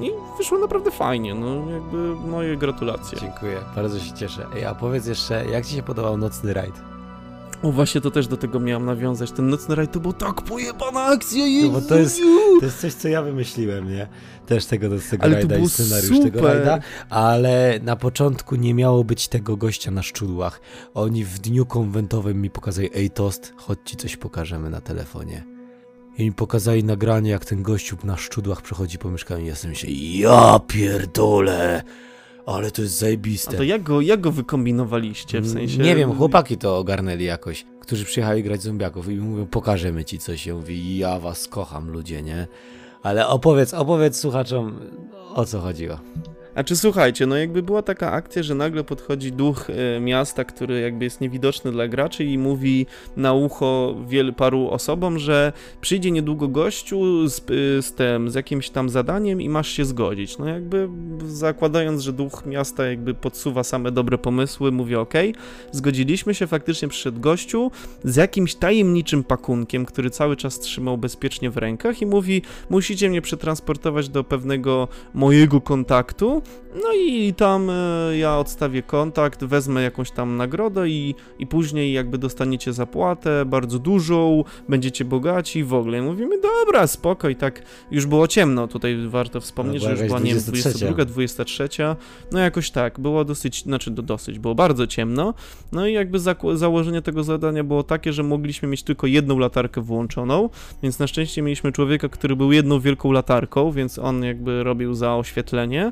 [0.01, 3.17] i wyszło naprawdę fajnie, no jakby moje gratulacje.
[3.21, 4.45] Dziękuję, bardzo się cieszę.
[4.55, 6.96] Ej, a powiedz jeszcze, jak Ci się podobał Nocny Rajd?
[7.63, 9.31] O, właśnie to też do tego miałem nawiązać.
[9.31, 11.45] Ten nocny rajd to był tak pojebana akcja.
[11.63, 12.19] No bo to jest,
[12.59, 14.07] to jest coś, co ja wymyśliłem, nie?
[14.45, 16.31] Też tego nocnego ale rajda i scenariusz super.
[16.31, 16.79] tego rajda.
[17.09, 20.61] Ale na początku nie miało być tego gościa na szczudłach.
[20.93, 25.43] Oni w dniu konwentowym mi pokazali, ej tost, chodź ci coś pokażemy na telefonie.
[26.17, 29.45] I mi pokazali nagranie, jak ten gościu na szczudłach przechodzi po mieszkaniu.
[29.45, 31.83] Ja sobie myślę, ja pierdolę!
[32.55, 33.55] Ale to jest zajebiste.
[33.55, 35.77] A to jak go, jak go wykombinowaliście, w sensie...
[35.77, 40.45] Nie wiem, chłopaki to ogarnęli jakoś, którzy przyjechali grać zombiaków i mówią, pokażemy ci coś.
[40.45, 42.47] Ja mówię, ja was kocham, ludzie, nie?
[43.03, 44.79] Ale opowiedz, opowiedz słuchaczom,
[45.33, 45.99] o co chodziło.
[46.57, 50.81] A czy słuchajcie, no jakby była taka akcja, że nagle podchodzi duch y, miasta, który
[50.81, 52.85] jakby jest niewidoczny dla graczy i mówi
[53.17, 58.69] na ucho wielu paru osobom, że przyjdzie niedługo gościu z, y, z tym, z jakimś
[58.69, 60.37] tam zadaniem i masz się zgodzić.
[60.37, 60.89] No jakby
[61.27, 65.13] zakładając, że duch miasta jakby podsuwa same dobre pomysły, mówię ok,
[65.71, 67.71] zgodziliśmy się, faktycznie przyszedł gościu
[68.03, 73.21] z jakimś tajemniczym pakunkiem, który cały czas trzymał bezpiecznie w rękach i mówi, musicie mnie
[73.21, 76.41] przetransportować do pewnego mojego kontaktu,
[76.83, 82.17] no i tam e, ja odstawię kontakt, wezmę jakąś tam nagrodę i, i później jakby
[82.17, 86.01] dostaniecie zapłatę bardzo dużą, będziecie bogaci w ogóle.
[86.01, 87.29] mówimy, dobra, spoko.
[87.29, 91.05] I tak już było ciemno, tutaj warto wspomnieć, no, że już była, nie wiem, 22,
[91.05, 91.69] 23,
[92.31, 95.33] no jakoś tak, było dosyć, znaczy do, dosyć, było bardzo ciemno,
[95.71, 99.81] no i jakby za, założenie tego zadania było takie, że mogliśmy mieć tylko jedną latarkę
[99.81, 100.49] włączoną,
[100.83, 105.15] więc na szczęście mieliśmy człowieka, który był jedną wielką latarką, więc on jakby robił za
[105.15, 105.91] oświetlenie,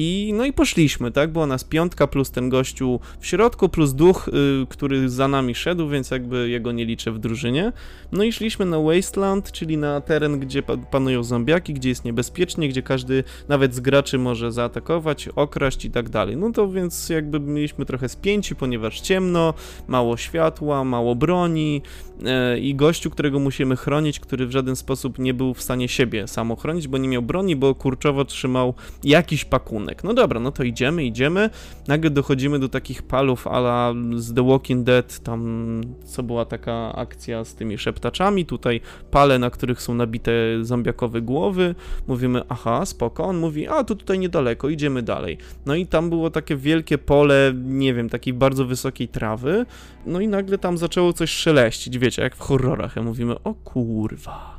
[0.00, 1.32] i, no i poszliśmy, tak?
[1.32, 5.88] Była nas piątka plus ten gościu w środku, plus duch, y, który za nami szedł,
[5.88, 7.72] więc jakby jego nie liczę w drużynie.
[8.12, 12.82] No i szliśmy na Wasteland, czyli na teren, gdzie panują zombiaki, gdzie jest niebezpiecznie, gdzie
[12.82, 16.36] każdy nawet z graczy może zaatakować, okraść i tak dalej.
[16.36, 19.54] No to więc jakby mieliśmy trochę spięci, ponieważ ciemno,
[19.88, 21.82] mało światła, mało broni
[22.24, 26.28] e, i gościu, którego musimy chronić, który w żaden sposób nie był w stanie siebie
[26.28, 30.62] sam ochronić, bo nie miał broni, bo kurczowo trzymał jakiś pakunek no dobra, no to
[30.62, 31.50] idziemy, idziemy.
[31.88, 37.44] Nagle dochodzimy do takich palów ala z The Walking Dead, tam co była taka akcja
[37.44, 41.74] z tymi szeptaczami, tutaj pale, na których są nabite zombiakowe głowy.
[42.06, 43.24] Mówimy, aha, spoko.
[43.24, 45.38] On mówi, a to tutaj niedaleko, idziemy dalej.
[45.66, 49.66] No i tam było takie wielkie pole, nie wiem, takiej bardzo wysokiej trawy.
[50.06, 52.96] No i nagle tam zaczęło coś szeleścić, wiecie, jak w horrorach.
[52.96, 54.57] Ja mówimy, o kurwa.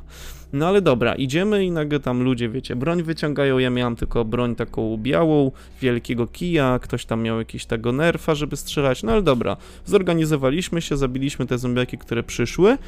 [0.52, 4.56] No ale dobra, idziemy i nagle tam ludzie, wiecie, broń wyciągają, ja miałam tylko broń
[4.56, 9.56] taką białą, wielkiego kija, ktoś tam miał jakiś tego nerfa, żeby strzelać, no ale dobra,
[9.84, 12.78] zorganizowaliśmy się, zabiliśmy te zombiaki, które przyszły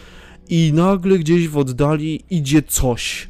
[0.48, 3.28] i nagle gdzieś w oddali idzie coś.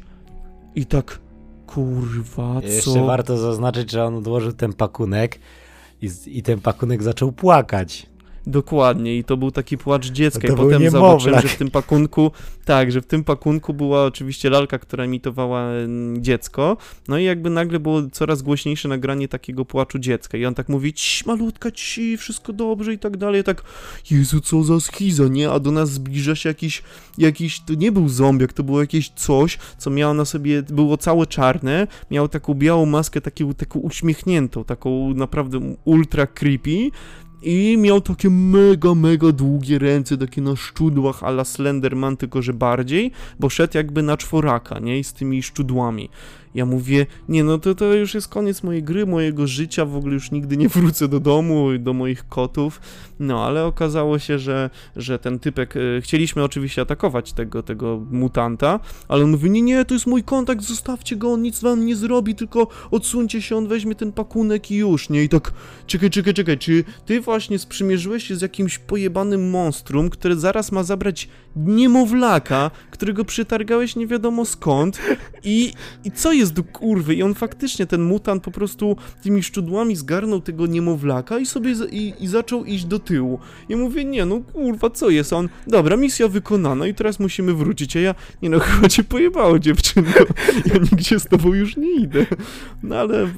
[0.75, 1.19] I tak,
[1.67, 2.67] kurwa, co?
[2.67, 5.39] Jeszcze warto zaznaczyć, że on odłożył ten pakunek
[6.01, 8.12] I, I ten pakunek zaczął płakać.
[8.47, 10.47] Dokładnie, i to był taki płacz dziecka.
[10.47, 12.31] To I potem zobaczyłem, że w tym pakunku,
[12.65, 16.77] tak, że w tym pakunku była oczywiście lalka, która imitowała mm, dziecko.
[17.07, 20.37] No i jakby nagle było coraz głośniejsze nagranie takiego płaczu dziecka.
[20.37, 23.37] I on tak mówi, ci malutka, ci, wszystko dobrze i tak dalej.
[23.37, 23.63] Ja tak,
[24.11, 25.51] Jezu, co za schiza, nie?
[25.51, 26.83] A do nas zbliża się jakiś,
[27.17, 31.27] jakiś, to nie był zombiak, to było jakieś coś, co miało na sobie, było całe
[31.27, 36.89] czarne, miało taką białą maskę, taką, taką uśmiechniętą, taką naprawdę ultra creepy.
[37.45, 43.11] I miał takie mega, mega długie ręce, takie na szczudłach ala Slenderman, tylko że bardziej,
[43.39, 44.99] bo szedł jakby na czworaka, nie?
[44.99, 46.09] I z tymi szczudłami.
[46.55, 50.13] Ja mówię, nie no to, to już jest koniec mojej gry, mojego życia, w ogóle
[50.13, 52.81] już nigdy nie wrócę do domu, do moich kotów.
[53.19, 58.79] No, ale okazało się, że, że ten typek, e, chcieliśmy oczywiście atakować tego, tego mutanta,
[59.07, 61.95] ale on mówi, nie, nie, to jest mój kontakt, zostawcie go, on nic wam nie
[61.95, 65.23] zrobi, tylko odsuńcie się, on weźmie ten pakunek i już, nie?
[65.23, 65.53] I tak,
[65.87, 70.83] czekaj, czekaj, czekaj, czy ty właśnie sprzymierzyłeś się z jakimś pojebanym monstrum, które zaraz ma
[70.83, 74.99] zabrać niemowlaka, którego przytargałeś nie wiadomo skąd
[75.43, 77.15] i, i co jest do kurwy?
[77.15, 82.13] I on faktycznie, ten mutant po prostu tymi szczudłami zgarnął tego niemowlaka i sobie i,
[82.19, 83.39] i zaczął iść do tyłu.
[83.69, 85.33] Ja mówię, nie no kurwa, co jest?
[85.33, 89.03] A On, dobra, misja wykonana i teraz musimy wrócić, a ja, nie no, chyba cię
[89.03, 90.25] pojebało dziewczynko,
[90.65, 92.25] ja nigdzie z tobą już nie idę.
[92.83, 93.29] No ale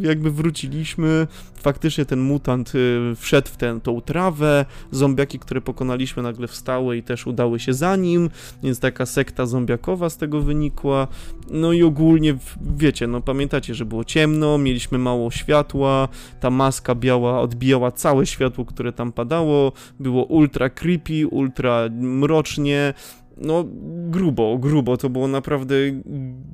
[0.00, 1.26] jakby wróciliśmy,
[1.64, 7.02] faktycznie ten mutant y, wszedł w tę tą trawę, zombiaki, które pokonaliśmy nagle wstały i
[7.02, 8.30] też udały się za nim,
[8.62, 11.08] więc taka sekta zombiakowa z tego wynikła.
[11.50, 12.36] No i ogólnie,
[12.76, 16.08] wiecie, no pamiętacie, że było ciemno, mieliśmy mało światła,
[16.40, 22.94] ta maska biała odbijała całe światło, które tam padało, było ultra creepy, ultra mrocznie,
[23.36, 23.64] no
[24.10, 25.74] grubo, grubo, to było naprawdę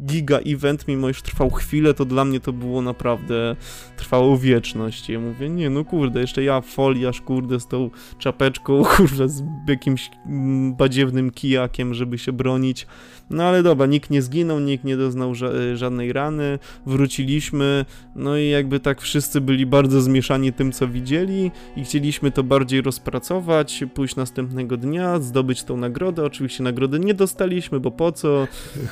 [0.06, 3.56] giga event, mimo iż trwał chwilę, to dla mnie to było naprawdę,
[3.96, 5.08] trwało wieczność.
[5.08, 10.10] Ja mówię, nie no kurde, jeszcze ja foliarz, kurde, z tą czapeczką, kurde, z jakimś
[10.26, 12.86] mm, badziewnym kijakiem, żeby się bronić.
[13.30, 17.84] No ale dobra, nikt nie zginął, nikt nie doznał ża żadnej rany, wróciliśmy,
[18.16, 22.82] no i jakby tak wszyscy byli bardzo zmieszani tym, co widzieli i chcieliśmy to bardziej
[22.82, 26.24] rozpracować, pójść następnego dnia, zdobyć tą nagrodę.
[26.24, 28.46] Oczywiście nagrody nie dostaliśmy, bo po co?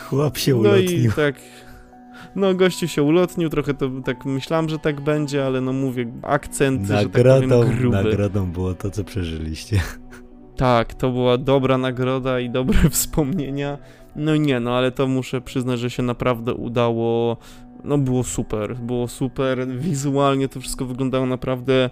[0.08, 0.98] Chłop się No ulotnił.
[1.10, 1.34] i tak.
[2.36, 6.86] No, gościu się ulotnił, trochę to tak myślałem, że tak będzie, ale no mówię, akcent,
[6.86, 7.96] że tak Nagrodą, powiem, gruby.
[7.96, 9.80] nagrodą było to, co przeżyliście.
[10.56, 13.78] Tak, to była dobra nagroda i dobre wspomnienia.
[14.18, 17.36] No i nie, no ale to muszę przyznać, że się naprawdę udało.
[17.84, 19.68] No było super, było super.
[19.68, 21.90] Wizualnie to wszystko wyglądało naprawdę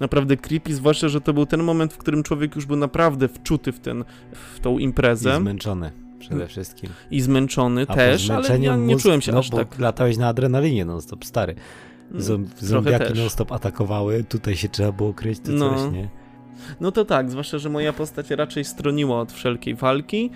[0.00, 3.72] naprawdę creepy, zwłaszcza, że to był ten moment, w którym człowiek już był naprawdę wczuty
[3.72, 4.04] w ten,
[4.54, 6.90] w tą I imprezę zmęczony przede wszystkim.
[7.10, 9.78] i zmęczony A też, ale ja nie mózg- czułem się no, aż bo tak.
[9.78, 11.54] latałeś na adrenalinie non-stop, stary.
[12.10, 15.70] Mm, zombiaki non-stop atakowały, tutaj się trzeba było kryć, to No.
[15.74, 16.08] coś, nie?
[16.80, 20.30] No to tak, zwłaszcza, że moja postać raczej stroniła od wszelkiej walki,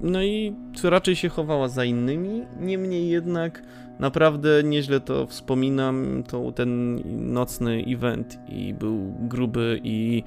[0.00, 0.54] no i
[0.84, 3.62] raczej się chowała za innymi, niemniej jednak
[3.98, 7.00] naprawdę nieźle to wspominam, to ten
[7.32, 10.22] nocny event i był gruby i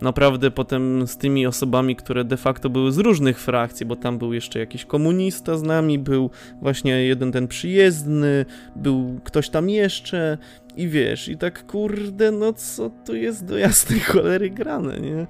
[0.00, 4.32] naprawdę potem z tymi osobami, które de facto były z różnych frakcji, bo tam był
[4.32, 6.30] jeszcze jakiś komunista z nami, był
[6.62, 8.46] właśnie jeden ten przyjezdny,
[8.76, 10.38] był ktoś tam jeszcze
[10.76, 15.26] i wiesz, i tak kurde, no co tu jest do jasnej cholery grane, nie?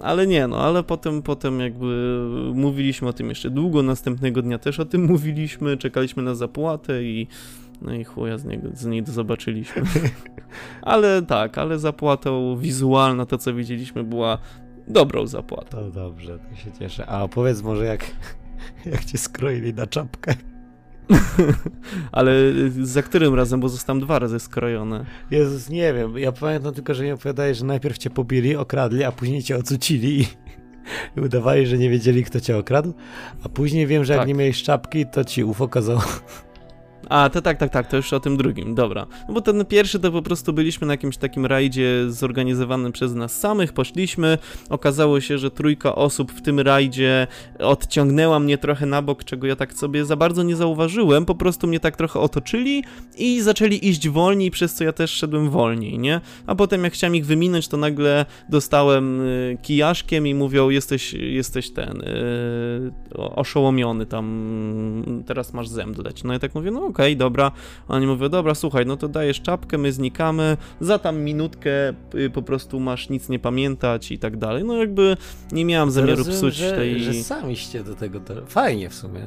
[0.00, 2.18] Ale nie, no, ale potem, potem jakby
[2.54, 7.26] mówiliśmy o tym jeszcze długo, następnego dnia też o tym mówiliśmy, czekaliśmy na zapłatę i
[7.82, 9.82] no i chuja z, niego, z niej zobaczyliśmy.
[10.82, 14.38] ale tak, ale zapłatą wizualna, to co widzieliśmy, była
[14.88, 15.70] dobrą zapłatą.
[15.70, 17.06] To dobrze, to się cieszę.
[17.06, 18.06] A opowiedz może jak,
[18.92, 20.34] jak cię skroili na czapkę.
[22.12, 22.32] ale
[22.82, 25.04] za którym razem, bo zostałem dwa razy skrojone.
[25.30, 29.12] Jezus, nie wiem, ja pamiętam tylko, że mi opowiadałeś, że najpierw cię pobili, okradli, a
[29.12, 30.26] później cię ocucili i,
[31.16, 32.94] i udawali, że nie wiedzieli, kto cię okradł,
[33.44, 34.28] a później wiem, że jak Tak.
[34.28, 36.02] nie miałeś czapki, to ci UFO kazało
[37.08, 39.06] A, to tak, tak, tak, to już o tym drugim, dobra.
[39.28, 43.40] No bo ten pierwszy to po prostu byliśmy na jakimś takim rajdzie zorganizowanym przez nas
[43.40, 44.38] samych, poszliśmy,
[44.70, 47.26] okazało się, że trójka osób w tym rajdzie
[47.58, 51.66] odciągnęła mnie trochę na bok, czego ja tak sobie za bardzo nie zauważyłem, po prostu
[51.66, 52.84] mnie tak trochę otoczyli
[53.18, 56.20] i zaczęli iść wolniej, przez co ja też szedłem wolniej, nie?
[56.46, 61.70] A potem jak chciałem ich wyminąć, to nagle dostałem y, kijaszkiem i mówią, jesteś, jesteś
[61.70, 64.24] ten, y, o- oszołomiony tam,
[65.26, 66.24] teraz masz zemdleć.
[66.24, 67.52] No i tak mówię, no dobra.
[67.88, 71.70] A Oni mówią, dobra, słuchaj, no to dajesz czapkę, my znikamy, za tam minutkę
[72.14, 74.64] y, po prostu masz nic nie pamiętać i tak dalej.
[74.64, 75.16] No jakby
[75.52, 77.00] nie miałem zamiaru Rozumiem, psuć że, tej...
[77.00, 78.46] że samiście do tego, do...
[78.46, 79.26] fajnie w sumie.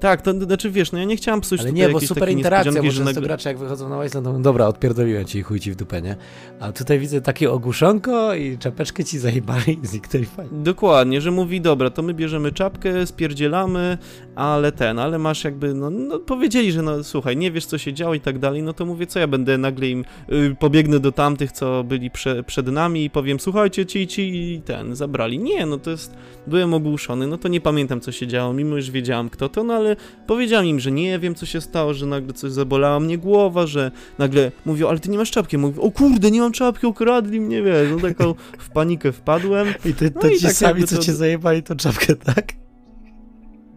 [0.00, 2.78] Tak, to znaczy wiesz, no ja nie chciałam psuć Ale nie, bo super interakcja, bo
[2.78, 3.28] niespodzianki, często że nagle...
[3.28, 6.02] gracze jak wychodzą na Wasteland, to mówią, dobra, odpierdoliłem ci i chuj ci w dupę,
[6.02, 6.16] nie?
[6.60, 10.58] A tutaj widzę takie ogłuszonko i czapeczkę ci zajebali i zniknęli fajnie.
[10.58, 13.98] Dokładnie, że mówi, dobra, to my bierzemy czapkę, spierdzielamy,
[14.34, 17.92] ale ten, ale masz jakby, no, no powiedzieli, że no słuchaj, nie wiesz co się
[17.92, 21.12] działo i tak dalej, no to mówię, co ja będę nagle im, y, pobiegnę do
[21.12, 25.38] tamtych, co byli prze, przed nami i powiem, słuchajcie, ci, ci i ten, zabrali.
[25.38, 26.14] Nie, no to jest,
[26.46, 29.74] byłem ogłuszony, no to nie pamiętam co się działo, mimo już wiedziałam kto to, no
[29.74, 29.85] ale
[30.26, 33.90] powiedziałem im, że nie wiem co się stało, że nagle coś zabolała mnie głowa, że
[34.18, 37.62] nagle mówią, ale ty nie masz czapki, mówię, o kurde, nie mam czapki, ukradli mnie,
[37.62, 40.96] wiesz, no taką w panikę wpadłem, I ty, No to i ci tak sami, co
[40.96, 42.52] to- cię zajebali tą czapkę, tak?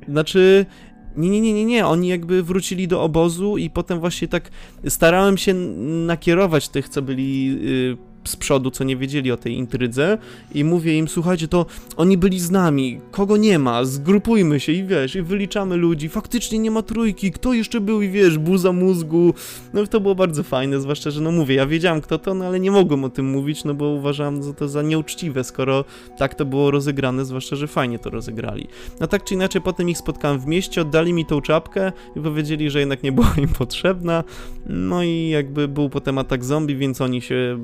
[0.10, 0.66] Znaczy.
[1.18, 1.88] Nie, nie, nie, nie, nie.
[1.88, 4.50] Oni jakby wrócili do obozu i potem właśnie tak
[4.88, 5.54] starałem się
[6.06, 7.98] nakierować tych, co byli y,
[8.30, 10.18] z przodu, co nie wiedzieli o tej intrydze
[10.54, 11.66] i mówię im, słuchajcie, to
[11.98, 16.60] oni byli z nami, kogo nie ma, zgrupujmy się i wiesz, i wyliczamy ludzi, faktycznie
[16.60, 19.34] nie ma trójki, kto jeszcze był i wiesz, buza mózgu,
[19.74, 22.60] no to było bardzo fajne, zwłaszcza, że no mówię, ja wiedziałem kto to, no ale
[22.60, 25.86] nie mogłem o tym mówić, no bo uważałem za to za nieuczciwe, skoro
[26.18, 28.68] tak to było rozegrane, zwłaszcza, że fajnie to rozegrali.
[29.00, 32.70] No tak czy inaczej, potem ich spotkałem w mieście, oddali mi tą czapkę i powiedzieli,
[32.70, 34.24] że jednak nie była im potrzebna.
[34.66, 37.60] No i jakby był potem atak zombie, więc oni się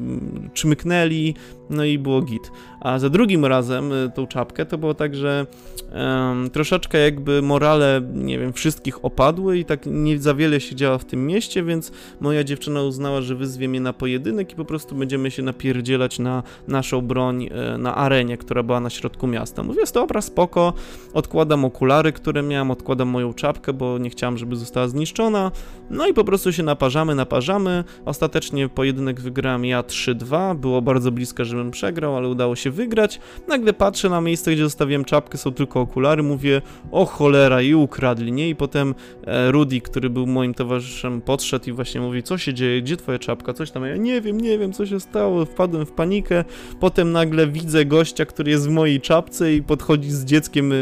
[0.56, 1.36] czmyknęli,
[1.70, 2.51] no i było git.
[2.80, 5.45] A za drugim razem y, tą czapkę to było tak, że
[5.91, 10.97] em, troszeczkę jakby morale, nie wiem, wszystkich opadły i tak nie za wiele się działa
[10.97, 14.95] w tym mieście, więc moja dziewczyna uznała, że wyzwie mnie na pojedynek i po prostu
[14.95, 19.63] będziemy się napierdzielać na naszą broń e, na arenie, która była na środku miasta.
[19.63, 20.74] Mówię, jest dobra, spoko,
[21.13, 25.51] odkładam okulary, które miałem, odkładam moją czapkę, bo nie chciałem, żeby została zniszczona,
[25.89, 27.84] no i po prostu się naparzamy, naparzamy.
[28.05, 33.20] Ostatecznie pojedynek wygrałem ja 3-2, było bardzo blisko, żebym przegrał, ale udało się wygrać.
[33.47, 38.32] Nagle patrzę na miejsce, gdzie zostawiłem czapkę, są tylko okulary, mówię, o cholera, i ukradli,
[38.32, 38.49] nie?
[38.49, 38.95] I potem
[39.28, 43.20] e, Rudy, który był moim towarzyszem, podszedł i właśnie mówi, co się dzieje, gdzie twoja
[43.20, 46.43] czapka, coś tam, ja nie wiem, nie wiem, co się stało, wpadłem w panikę,
[46.80, 50.76] potem nagle widzę gościa, który jest w mojej czapce i podchodzi z dzieckiem e,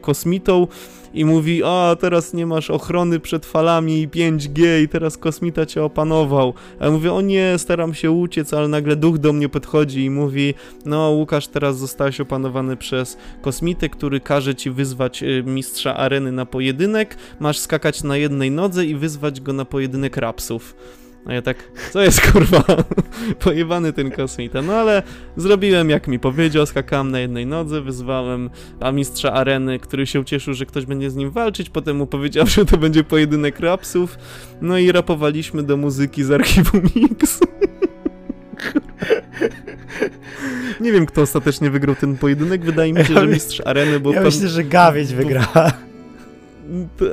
[0.00, 0.66] kosmitą
[1.14, 6.54] i mówi, a teraz nie masz ochrony przed falami 5G i teraz kosmita cię opanował.
[6.80, 10.10] A ja mówię, o nie, staram się uciec, ale nagle duch do mnie podchodzi i
[10.10, 10.54] mówi,
[10.84, 16.46] no Łukasz, teraz zostałeś opanowany przez kosmitę, który każe ci wyzwać y, mistrza areny na
[16.46, 20.74] pojedynek, masz skakać na jednej nodze i wyzwać go na pojedynek rapsów.
[21.26, 21.56] A ja tak,
[21.92, 22.64] co jest kurwa?
[23.38, 24.62] Pojebany ten kosmita.
[24.62, 25.02] No ale
[25.36, 28.50] zrobiłem jak mi powiedział, skakałem na jednej nodze, wyzwałem
[28.80, 32.46] a mistrza areny, który się ucieszył, że ktoś będzie z nim walczyć, potem mu powiedział,
[32.56, 34.18] że to będzie pojedynek rapsów,
[34.60, 37.40] no i rapowaliśmy do muzyki z archiwum Mix.
[40.80, 42.64] Nie wiem, kto ostatecznie wygrał ten pojedynek.
[42.64, 45.46] Wydaje mi się, że mistrz areny, bo ja myślę, że Gawieć bo- wygra.
[45.54, 45.72] P-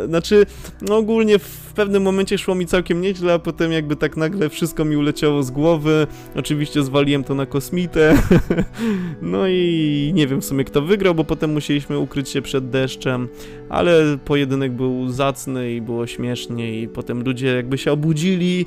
[0.08, 0.46] Znaczy,
[0.82, 4.86] no ogólnie w pewnym momencie szło mi całkiem nieźle, a potem jakby tak nagle wszystko
[4.86, 6.08] mi uleciało z głowy.
[6.36, 8.18] Oczywiście zwaliłem to na kosmitę.
[9.22, 13.28] No i nie wiem w sumie kto wygrał, bo potem musieliśmy ukryć się przed deszczem,
[13.70, 18.66] ale pojedynek był zacny i było śmiesznie i potem ludzie jakby się obudzili,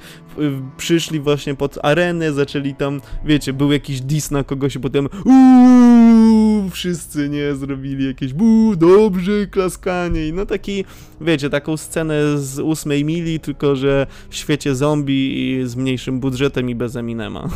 [0.76, 6.70] przyszli właśnie pod arenę, zaczęli tam, wiecie, był jakiś dis na kogoś i potem uuu,
[6.70, 10.78] wszyscy nie zrobili jakieś bu, dobrze, klaskanie i no taki,
[11.20, 16.70] wiecie, taką scenę z ósmej mili, tylko że w świecie zombie i z mniejszym budżetem
[16.70, 17.49] i bez Eminema.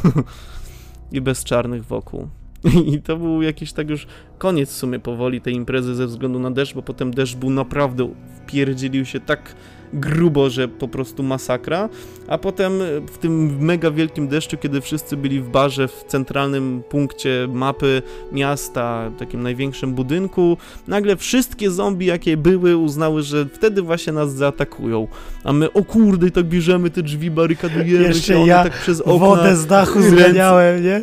[1.13, 2.29] I bez czarnych wokół.
[2.95, 4.07] I to był jakiś tak już
[4.39, 8.15] koniec w sumie powoli tej imprezy ze względu na deszcz, bo potem deszcz był naprawdę,
[8.47, 9.55] wpierdzielił się tak
[9.93, 11.89] grubo, że po prostu masakra,
[12.29, 12.73] a potem
[13.13, 19.11] w tym mega wielkim deszczu, kiedy wszyscy byli w barze w centralnym punkcie mapy miasta,
[19.19, 20.57] takim największym budynku,
[20.89, 25.09] nagle wszystkie zombie, jakie były, uznały, że wtedy właśnie nas zaatakują.
[25.45, 29.27] A my, o kurde, tak bierzemy te drzwi, barykadujemy Jeszcze się, ja tak przez okna...
[29.27, 31.03] Wodę z dachu zmieniałem, nie?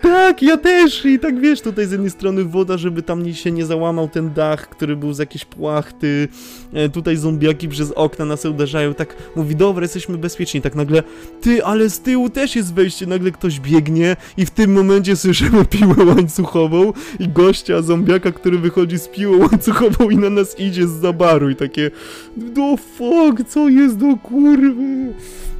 [0.00, 1.04] Tak, ja też!
[1.04, 4.68] I tak wiesz, tutaj z jednej strony woda, żeby tam się nie załamał ten dach,
[4.68, 6.28] który był z jakiejś płachty.
[6.72, 8.94] E, tutaj zombiaki przez okna nas uderzają.
[8.94, 10.60] Tak mówi, dobra, jesteśmy bezpieczni.
[10.60, 11.02] Tak nagle,
[11.40, 13.06] ty, ale z tyłu też jest wejście.
[13.06, 18.98] Nagle ktoś biegnie i w tym momencie słyszymy piłę łańcuchową i gościa, zombiaka, który wychodzi
[18.98, 21.50] z piłą łańcuchową i na nas idzie z zabaru.
[21.50, 21.90] I takie,
[22.36, 25.14] do fuck, co jest do kurwy?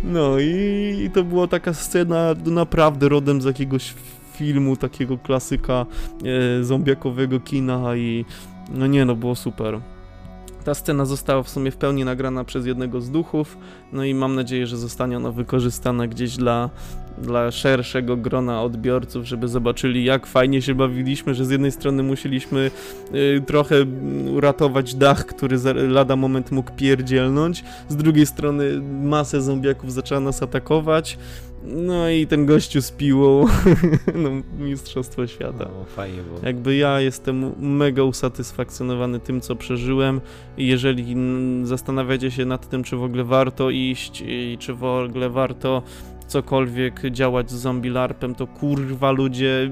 [0.05, 3.95] No i, i to była taka scena no, naprawdę rodem z jakiegoś
[4.35, 5.87] filmu, takiego klasyka
[6.25, 8.25] e, zombiakowego kina i
[8.75, 9.81] no nie no, było super.
[10.65, 13.59] Ta scena została w sumie w pełni nagrana przez jednego z duchów,
[13.93, 16.71] no i mam nadzieję, że zostanie ona wykorzystana gdzieś dla,
[17.19, 22.71] dla szerszego grona odbiorców, żeby zobaczyli, jak fajnie się bawiliśmy, że z jednej strony musieliśmy
[23.15, 23.77] y, trochę
[24.35, 30.43] uratować dach, który za, lada moment mógł pierdzielnąć, z drugiej strony masę zombiaków zaczęła nas
[30.43, 31.19] atakować,
[31.65, 33.47] no i ten gościu z piłą,
[34.23, 35.69] no mistrzostwo świata.
[35.79, 36.39] No, fajnie było.
[36.43, 40.21] Jakby ja jestem mega usatysfakcjonowany tym, co przeżyłem
[40.57, 41.17] i jeżeli
[41.63, 45.83] zastanawiacie się nad tym, czy w ogóle warto iść i czy w ogóle warto
[46.31, 49.71] cokolwiek działać z zombie larpem, to kurwa ludzie,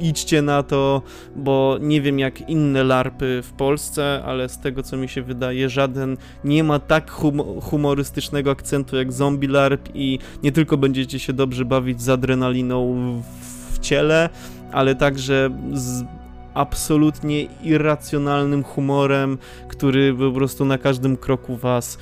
[0.00, 1.02] idźcie na to,
[1.36, 5.68] bo nie wiem jak inne larpy w Polsce, ale z tego co mi się wydaje,
[5.68, 11.32] żaden nie ma tak hum- humorystycznego akcentu jak zombie larp i nie tylko będziecie się
[11.32, 12.94] dobrze bawić z adrenaliną
[13.72, 14.28] w, ciele,
[14.72, 16.04] ale także z
[16.54, 19.38] absolutnie irracjonalnym humorem,
[19.68, 21.98] który po prostu na każdym kroku was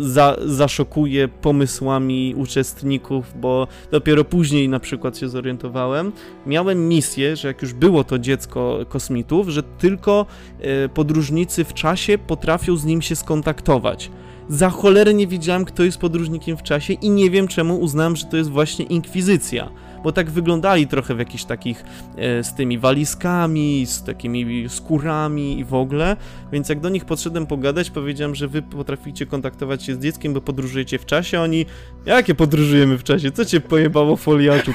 [0.00, 6.12] za, zaszokuje pomysłami uczestników, bo dopiero później na przykład się zorientowałem.
[6.46, 10.26] Miałem misję, że jak już było to dziecko kosmitów, że tylko
[10.60, 14.10] e, podróżnicy w czasie potrafią z nim się skontaktować.
[14.48, 15.26] Za cholerę nie
[15.64, 19.70] kto jest podróżnikiem w czasie i nie wiem czemu uznałem, że to jest właśnie inkwizycja
[20.06, 21.84] bo tak wyglądali trochę w jakichś takich
[22.16, 26.16] e, z tymi walizkami, z takimi skórami i w ogóle,
[26.52, 30.40] więc jak do nich podszedłem pogadać, powiedziałem, że wy potraficie kontaktować się z dzieckiem, bo
[30.40, 31.66] podróżujecie w czasie, oni,
[32.04, 34.72] jakie podróżujemy w czasie, co cię pojebało foliaczu?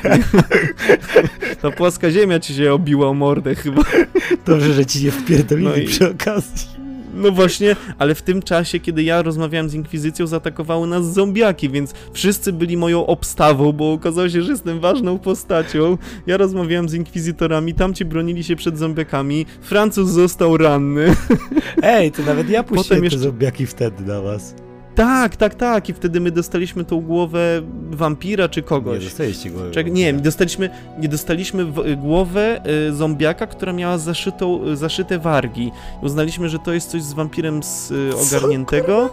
[1.62, 3.82] Ta płaska ziemia ci się obiła o mordę chyba.
[4.46, 6.81] Dobrze, że ci nie wpierdolili No i- przy okazji.
[7.14, 11.93] No właśnie, ale w tym czasie, kiedy ja rozmawiałem z Inkwizycją, zaatakowały nas zombiaki, więc
[12.14, 15.97] wszyscy byli moją obstawą, bo okazało się, że jestem ważną postacią.
[16.28, 21.16] Ja rozmawiałem z Inkwizytorami, tamci bronili się przed zombiakami, Francuz został ranny.
[21.84, 24.55] Ej, to nawet ja puściłem Potem te jeszcze- zombiaki wtedy na was.
[24.96, 27.62] Tak, tak, tak, i wtedy my dostaliśmy tą głowę
[27.92, 29.04] wampira czy Nie, kogoś.
[29.04, 29.72] dostaliście go.
[29.72, 30.70] Czek, nie, dostaliśmy,
[31.00, 35.72] nie dostaliśmy w, głowę y, zombiaka, która miała zaszytą, y, zaszyte wargi.
[36.02, 39.10] Uznaliśmy, że to jest coś z wampirem z y, ogarniętego.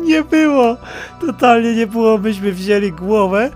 [0.00, 0.76] Nie było!
[1.20, 2.18] Totalnie nie było.
[2.18, 3.50] Myśmy wzięli głowę,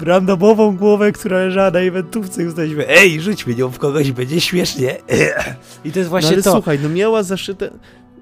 [0.00, 4.96] randomową głowę, która leżała na eventówce i uznaliśmy, ej, rzućmy nią w kogoś, będzie śmiesznie.
[5.84, 6.52] I to jest No właśnie ale to.
[6.52, 7.70] słuchaj, no miała zaszyte,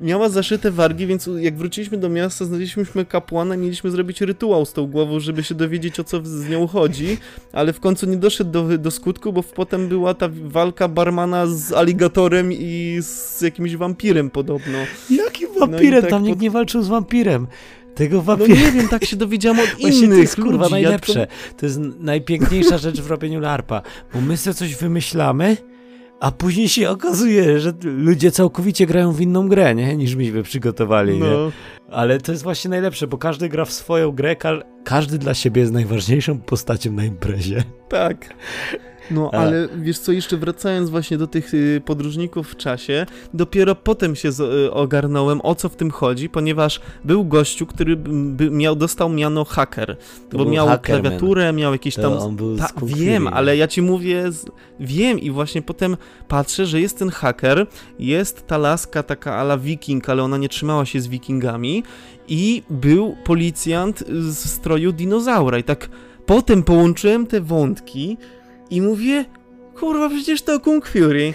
[0.01, 4.87] miała zaszyte wargi, więc jak wróciliśmy do miasta, znaleźliśmy kapłana, mieliśmy zrobić rytuał z tą
[4.87, 7.19] głową, żeby się dowiedzieć o co z nią chodzi,
[7.53, 11.73] ale w końcu nie doszedł do, do skutku, bo potem była ta walka barmana z
[11.73, 14.79] aligatorem i z jakimś wampirem podobno.
[15.11, 16.01] Jakim wampirem?
[16.01, 17.47] tak Tam pod- nikt nie walczył z wampirem.
[17.95, 18.61] Tego No wampira...
[18.61, 21.27] nie wiem, tak się dowiedziałam od Właśnie to innych jest kurwa najlepsze.
[21.57, 23.83] To jest najpiękniejsza rzecz w robieniu larpa.
[24.15, 25.57] Bo my sobie coś wymyślamy,
[26.21, 29.97] a później się okazuje, że ludzie całkowicie grają w inną grę, nie?
[29.97, 31.31] Niż myśmy przygotowali, to, nie?
[31.31, 31.51] no,
[31.91, 34.53] Ale to jest właśnie najlepsze, bo każdy gra w swoją grę, ka
[34.85, 37.65] każdy dla siebie jest najważniejszą postacią na imprezie.
[37.89, 38.35] tak.
[39.11, 44.17] No, ale wiesz co, jeszcze wracając właśnie do tych y, podróżników w czasie, dopiero potem
[44.17, 44.29] się
[44.65, 47.97] y, ogarnąłem, o co w tym chodzi, ponieważ był gościu, który
[48.51, 49.97] miał, dostał miano hacker,
[50.31, 51.03] To bo miał Hackerman.
[51.03, 52.13] klawiaturę, miał jakieś To tam...
[52.13, 54.47] on był Ta, wiem, ale ja ci mówię, z,
[54.81, 55.97] wiem i właśnie potem
[56.29, 57.67] patrzę, że jest ten haker,
[57.99, 61.83] jest ta laska taka ala wiking, ale ona nie trzymała się z wikingami
[62.29, 65.89] i był policjant z stroju dinozaura i tak
[66.27, 68.17] potem połączyłem te wątki
[68.71, 69.25] i mówię,
[69.77, 71.35] kurwa, przecież to Kung Fury.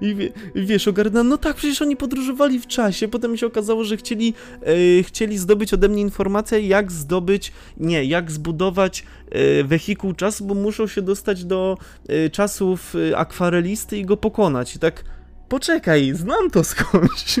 [0.00, 3.96] I, wie, wiesz, ogarnąłem, no tak, przecież oni podróżowali w czasie, potem się okazało, że
[3.96, 10.44] chcieli, e, chcieli zdobyć ode mnie informację, jak zdobyć, nie, jak zbudować e, wehikuł czasu,
[10.44, 11.78] bo muszą się dostać do
[12.08, 14.76] e, czasów akwarelisty i go pokonać.
[14.76, 15.04] I tak,
[15.48, 17.40] poczekaj, znam to skądś.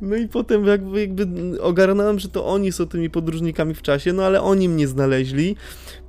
[0.00, 1.26] No i potem jakby, jakby
[1.62, 5.56] ogarnąłem, że to oni są tymi podróżnikami w czasie, no ale oni mnie znaleźli.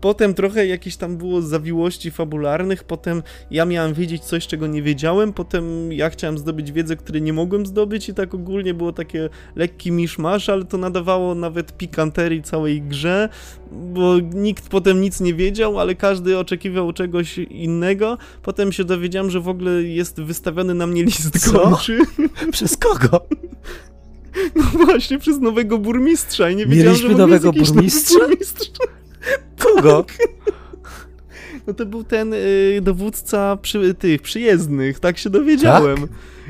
[0.03, 5.33] Potem trochę jakieś tam było zawiłości fabularnych, potem ja miałem wiedzieć coś, czego nie wiedziałem,
[5.33, 9.91] potem ja chciałem zdobyć wiedzę, której nie mogłem zdobyć i tak ogólnie było takie lekki
[9.91, 13.29] miszmasz, ale to nadawało nawet pikanterii całej grze,
[13.71, 18.17] bo nikt potem nic nie wiedział, ale każdy oczekiwał czegoś innego.
[18.41, 21.51] Potem się dowiedziałem, że w ogóle jest wystawiony na mnie list Co?
[21.51, 21.99] gończy.
[22.51, 23.25] Przez kogo?
[24.55, 28.19] No właśnie, przez nowego burmistrza i nie wiedziałem, Mieliśmy że w ogóle jest nowego burmistrza?
[28.19, 28.71] burmistrz.
[29.63, 30.05] Kogo?
[31.67, 35.97] No to był ten y, dowódca przy, tych przyjezdnych, tak się dowiedziałem.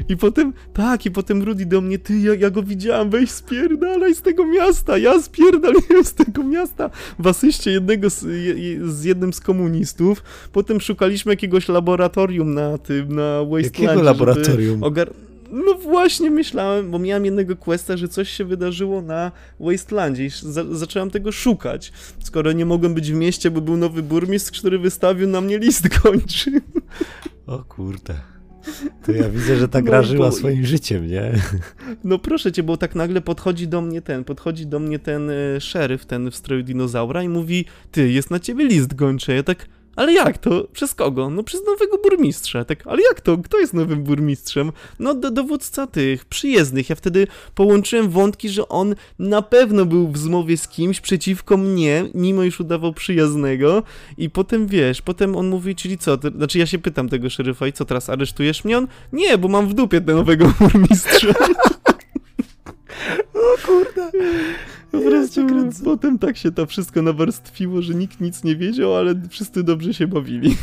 [0.09, 4.15] I potem, tak, i potem Rudy do mnie, ty, ja, ja go widziałem, weź spierdalaj
[4.15, 6.89] z tego miasta, ja spierdaliłem z tego miasta
[7.19, 10.23] w asyście jednego z, je- z jednym z komunistów.
[10.51, 13.83] Potem szukaliśmy jakiegoś laboratorium na tym, na Wastelandzie.
[13.83, 14.83] Jakiego laboratorium?
[14.83, 15.09] Ogar...
[15.53, 20.75] no właśnie myślałem, bo miałem jednego questa, że coś się wydarzyło na Wastelandzie i za
[20.75, 21.91] zacząłem tego szukać.
[22.19, 25.89] Skoro nie mogłem być w mieście, bo był nowy burmistrz, który wystawił na mnie list
[26.01, 26.61] kończy.
[27.47, 28.13] O kurde.
[29.05, 30.35] To ja widzę, że ta gra no, żyła bo...
[30.35, 31.31] swoim życiem, nie?
[32.03, 35.61] No proszę cię, bo tak nagle podchodzi do mnie ten, podchodzi do mnie ten e,
[35.61, 39.35] szeryf, ten w stroju dinozaura i mówi, ty, jest na ciebie list gończy.
[39.35, 39.65] Ja tak,
[39.95, 40.67] ale jak to?
[40.73, 41.29] Przez kogo?
[41.29, 42.65] No przez nowego burmistrza.
[42.65, 43.37] Tak, ale jak to?
[43.37, 44.71] Kto jest nowym burmistrzem?
[44.99, 46.89] No do, dowódca tych przyjezdnych.
[46.89, 52.05] Ja wtedy połączyłem wątki, że on na pewno był w zmowie z kimś przeciwko mnie,
[52.13, 53.83] mimo iż udawał przyjaznego.
[54.17, 56.17] I potem wiesz, potem on mówi, czyli co?
[56.17, 58.77] To, znaczy ja się pytam tego szeryfa i co teraz, aresztujesz mnie?
[58.77, 61.33] On, nie, bo mam w dupie tego nowego burmistrza.
[63.33, 64.11] o kurde.
[64.93, 69.15] Po prostu ja potem tak się to wszystko nawarstwiło, że nikt nic nie wiedział, ale
[69.29, 70.55] wszyscy dobrze się bawili.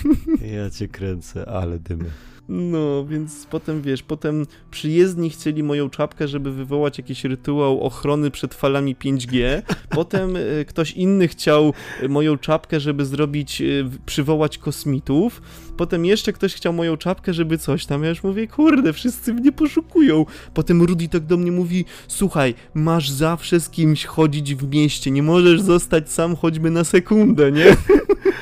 [0.57, 2.05] Ja cię kręcę, ale dymy.
[2.53, 8.55] No, więc potem wiesz, potem przyjezdni chcieli moją czapkę, żeby wywołać jakiś rytuał ochrony przed
[8.55, 9.62] falami 5G.
[9.90, 11.74] Potem y, ktoś inny chciał
[12.09, 15.42] moją czapkę, żeby zrobić, y, przywołać kosmitów.
[15.76, 18.03] Potem jeszcze ktoś chciał moją czapkę, żeby coś tam.
[18.03, 20.26] Ja już mówię, kurde, wszyscy mnie poszukują.
[20.55, 25.22] Potem Rudy tak do mnie mówi, słuchaj, masz zawsze z kimś chodzić w mieście, nie
[25.22, 27.76] możesz zostać sam choćby na sekundę, nie?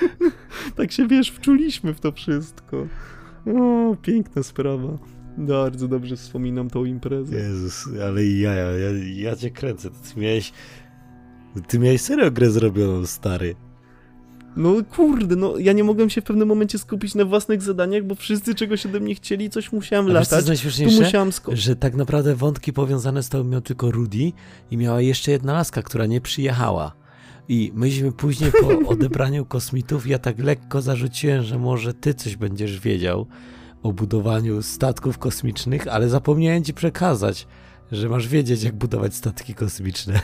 [0.76, 2.86] tak się, wiesz, wczuliśmy w to wszystko.
[3.56, 4.98] O, piękna sprawa.
[5.38, 7.36] Bardzo dobrze wspominam tą imprezę.
[7.36, 8.66] Jezus, ale ja, ja,
[9.14, 9.90] ja, cię kręcę.
[9.90, 10.52] Ty miałeś,
[11.68, 13.54] ty miałeś serio grę zrobioną, stary.
[14.56, 18.14] No kurde, no ja nie mogłem się w pewnym momencie skupić na własnych zadaniach, bo
[18.14, 20.62] wszyscy czegoś ode mnie chcieli, coś musiałem A latać.
[20.64, 24.32] Wiesz, tu musiałem że tak naprawdę wątki powiązane z tobą miał tylko Rudy
[24.70, 26.92] i miała jeszcze jedna laska, która nie przyjechała.
[27.48, 32.80] I myśmy później po odebraniu kosmitów, ja tak lekko zarzuciłem, że może ty coś będziesz
[32.80, 33.26] wiedział
[33.82, 37.46] o budowaniu statków kosmicznych, ale zapomniałem ci przekazać,
[37.92, 40.20] że masz wiedzieć, jak budować statki kosmiczne.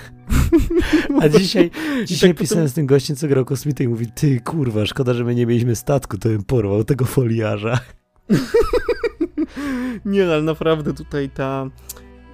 [1.20, 1.70] A dzisiaj,
[2.07, 2.68] dzisiaj tak pisałem potem...
[2.68, 5.77] z tym gościem, co grał kosmity i mówi, ty kurwa, szkoda, że my nie mieliśmy
[5.77, 7.81] statku, to bym porwał tego foliarza.
[10.05, 11.70] nie, ale naprawdę tutaj ta,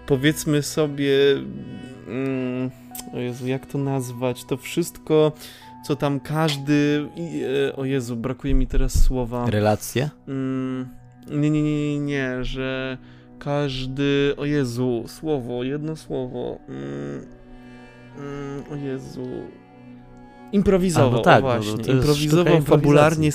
[0.06, 1.16] powiedzmy sobie...
[2.08, 2.70] Mm
[3.14, 4.44] o Jezu, jak to nazwać?
[4.44, 5.32] To wszystko,
[5.86, 7.08] co tam każdy.
[7.68, 9.50] E, o Jezu, brakuje mi teraz słowa.
[9.50, 10.10] Relacje?
[10.28, 10.88] Mm,
[11.30, 12.98] nie, nie, nie, nie, nie, że
[13.38, 14.34] każdy.
[14.36, 16.58] O Jezu, słowo, jedno słowo.
[16.68, 17.26] Mm,
[18.18, 19.26] mm, o Jezu.
[20.52, 21.84] Improwizował, A, no tak, właśnie.
[21.86, 23.32] No, improwizował fabularnie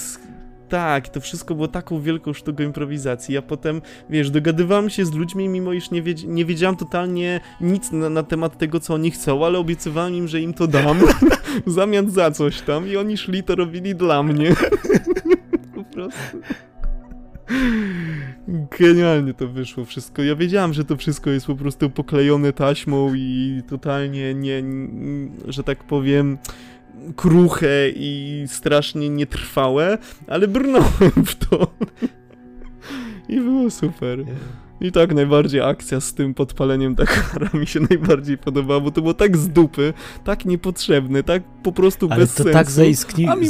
[0.70, 3.36] tak, to wszystko było taką wielką sztuką improwizacji.
[3.36, 7.91] Ja potem, wiesz, dogadywałem się z ludźmi, mimo iż nie, wiedz nie wiedziałem totalnie nic
[7.91, 10.97] na, na, temat tego, co oni chcą, ale obiecywałem im, że im to dam
[11.68, 14.55] w zamian za coś tam i oni szli, to robili dla mnie.
[15.76, 16.38] po prostu.
[18.80, 20.24] Genialnie to wyszło wszystko.
[20.24, 25.63] Ja wiedziałem, że to wszystko jest po prostu poklejone taśmą i totalnie nie, nie że
[25.63, 26.38] tak powiem,
[27.16, 31.68] kruche i strasznie nietrwałe, ale brnąłem w to.
[33.30, 34.20] I było super.
[34.82, 39.14] I tak najbardziej akcja z tym podpaleniem Dakara mi się najbardziej podobała, bo to było
[39.14, 39.93] tak z dupy,
[40.24, 42.54] tak niepotrzebne, tak po prostu Ale bez to sensu.
[42.54, 43.48] tak zaiskni- mi...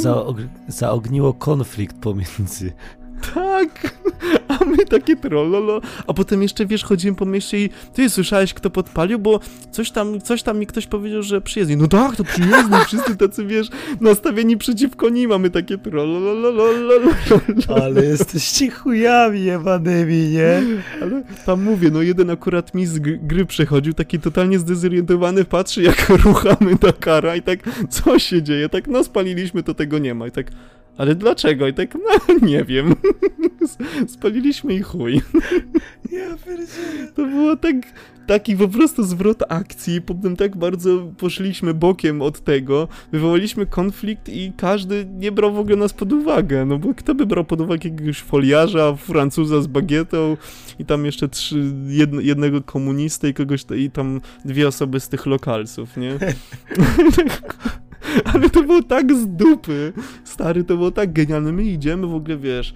[0.68, 2.72] zaogniło konflikt pomiędzy
[3.34, 3.96] tak,
[4.60, 8.70] a my takie trollolo, a potem jeszcze, wiesz, chodziłem po mieście i ty słyszałeś, kto
[8.70, 9.40] podpalił, bo
[9.70, 11.76] coś tam, coś tam mi ktoś powiedział, że przyjezdni.
[11.76, 13.68] No tak, to przyjezdni, wszyscy tacy, wiesz,
[14.00, 17.12] nastawieni przeciwko nim, a my takie trollolo.
[17.82, 20.62] Ale jesteście chujami jebanymi, nie?
[21.02, 26.08] Ale tam mówię, no jeden akurat mi z gry przechodził, taki totalnie zdezorientowany, patrzy jak
[26.24, 27.58] ruchamy Dakara i tak,
[27.90, 28.68] co się dzieje?
[28.68, 30.46] Tak, no spaliliśmy, to tego nie ma i tak
[30.98, 31.68] ale dlaczego?
[31.68, 32.94] I tak, no nie wiem.
[34.14, 35.22] Spaliliśmy i chuj.
[36.12, 37.12] Ja pierdzielę.
[37.14, 37.76] To było tak,
[38.26, 44.52] taki po prostu zwrot akcji, potem tak bardzo poszliśmy bokiem od tego, wywołaliśmy konflikt i
[44.56, 47.88] każdy nie brał w ogóle nas pod uwagę, no bo kto by brał pod uwagę
[47.88, 50.36] jakiegoś foliarza, Francuza z bagietą
[50.78, 55.26] i tam jeszcze trzy, jedno, jednego komunistę i kogoś, i tam dwie osoby z tych
[55.26, 56.18] lokalców, nie?
[58.34, 59.92] Ale to było tak z dupy.
[60.24, 61.52] Stary, to było tak genialne.
[61.52, 62.74] My idziemy w ogóle, wiesz,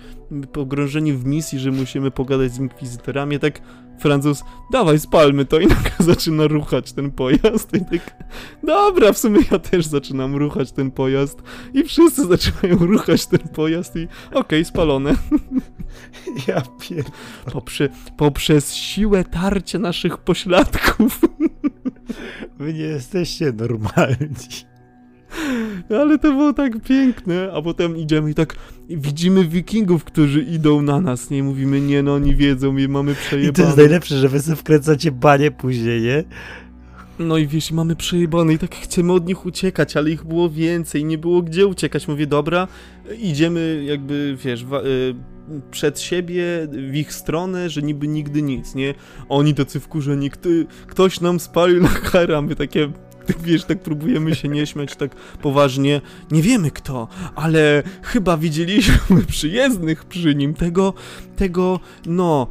[0.53, 3.39] pogrążeni w misji, że musimy pogadać z inkwizytorami.
[3.39, 3.61] Tak
[4.01, 5.61] Francuz, dawaj, spalmy to.
[5.61, 7.75] I nagle zaczyna ruchać ten pojazd.
[7.75, 8.25] I tak,
[8.63, 11.43] dobra, w sumie ja też zaczynam ruchać ten pojazd.
[11.75, 15.15] I wszyscy zaczynają ruchać ten pojazd i okej, okay, spalone.
[16.49, 17.05] Ja pier...
[17.53, 21.21] Poprze poprzez siłę tarcia naszych pośladków.
[22.59, 24.70] Wy nie jesteście normalni.
[26.01, 28.57] Ale to było tak piękne, a potem idziemy i tak
[28.89, 31.43] widzimy wikingów, którzy idą na nas, nie?
[31.43, 33.65] Mówimy, nie no, oni wiedzą, my mamy I to przejebane.
[33.65, 36.25] jest najlepsze, że wy sobie wkręcacie banie później, nie?
[37.19, 41.05] No i wiesz, mamy przejebane i tak chcemy od nich uciekać, ale ich było więcej,
[41.05, 42.09] nie było gdzie uciekać.
[42.09, 42.69] Mówię, dobra,
[43.19, 45.15] idziemy jakby, wiesz, y,
[45.71, 46.45] przed siebie,
[46.91, 48.95] w ich stronę, że niby nigdy nic, nie?
[49.29, 50.49] Oni tacy wkurzeni, kto,
[50.87, 52.57] ktoś nam spalił na kara, my
[53.33, 53.45] takie...
[53.51, 56.01] Wiesz, tak próbujemy się nie śmiać tak poważnie.
[56.31, 60.55] Nie wiemy kto, ale chyba widzieliśmy przyjezdnych przy nim.
[60.55, 60.95] Tego,
[61.37, 62.47] tego, no,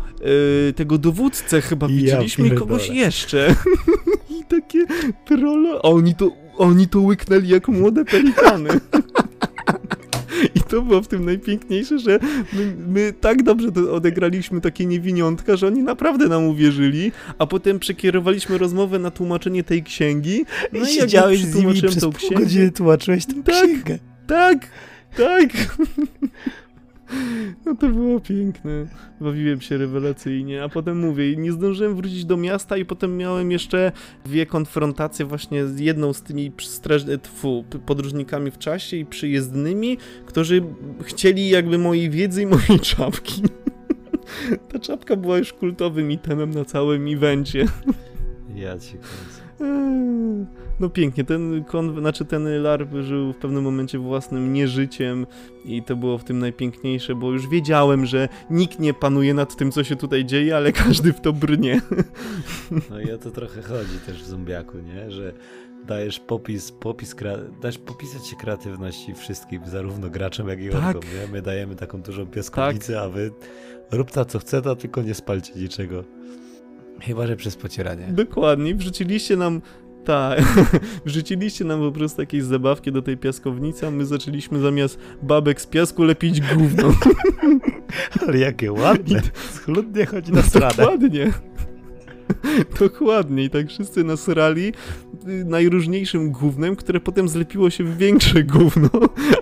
[0.70, 3.56] y, tego dowódcę chyba Ja widzieliśmy kogoś jeszcze.
[4.40, 4.86] I takie
[5.26, 5.70] trolle.
[5.70, 8.70] A oni to, oni to łyknęli jak młode pelikany.
[10.56, 12.20] I to było w tym najpiękniejsze, że
[12.54, 17.80] my, my tak dobrze to odegraliśmy takie niewiniątka, że oni naprawdę nam uwierzyli, a potem
[17.80, 20.46] przekierowaliśmy rozmowę na tłumaczenie tej księgi.
[20.74, 22.36] No I siedziałeś z nimi przez pół księgę...
[22.36, 23.56] godziny tłumaczyłeś tę Tak.
[23.56, 24.00] księgę.
[24.28, 24.68] Tak,
[25.18, 25.50] tak.
[27.66, 28.88] No to było piękne.
[29.22, 33.92] Bawiłem się rewelacyjnie, a potem mówię, nie zdążyłem wrócić do miasta i potem miałem jeszcze
[34.26, 37.06] dwie konfrontacje właśnie z jedną z tymi straż...
[37.22, 40.64] tfu, p- podróżnikami w czasie i przyjezdnymi, którzy
[41.04, 43.42] chcieli jakby mojej wiedzy i mojej czapki.
[44.72, 47.66] Ta czapka była już kultowym itemem na całym evencie.
[48.56, 49.39] Ja ci kręcę.
[50.80, 55.26] No pięknie, ten kon, znaczy ten larp żył w pewnym momencie własnym nieżyciem
[55.66, 59.72] i to było w tym najpiękniejsze, bo już wiedziałem, że nikt nie panuje nad tym,
[59.72, 61.82] co się tutaj dzieje, ale każdy w to brnie.
[62.90, 65.12] No i o to trochę chodzi też w zombiaku, nie?
[65.12, 65.34] Że
[65.88, 67.16] dajesz popis, popis
[67.62, 70.96] dajesz popisać się kreatywności wszystkim, zarówno graczom, jak i Tak.
[70.96, 71.32] orkom, nie?
[71.32, 73.32] My dajemy taką dużą piaskownicę, a wy
[73.92, 76.04] rób ta co chce, tylko nie spalcie niczego.
[77.02, 78.08] Chyba, że przez pocieranie.
[78.12, 79.62] Dokładnie, wrzuciliście nam
[80.06, 80.42] tak,
[81.06, 85.68] wrzuciliście nam po prostu jakieś zabawki do tej piaskownicy, a my zaczęliśmy zamiast babek z
[85.68, 86.94] piasku lepić gówno.
[88.28, 89.22] Ale jakie ładne.
[89.52, 90.74] Schludnie chodzi na stronę.
[90.78, 91.32] Dokładnie.
[92.80, 93.44] Dokładnie.
[93.44, 94.74] I tak wszyscy nasrali
[95.28, 98.90] y, najróżniejszym gównem, które potem zlepiło się w większe gówno,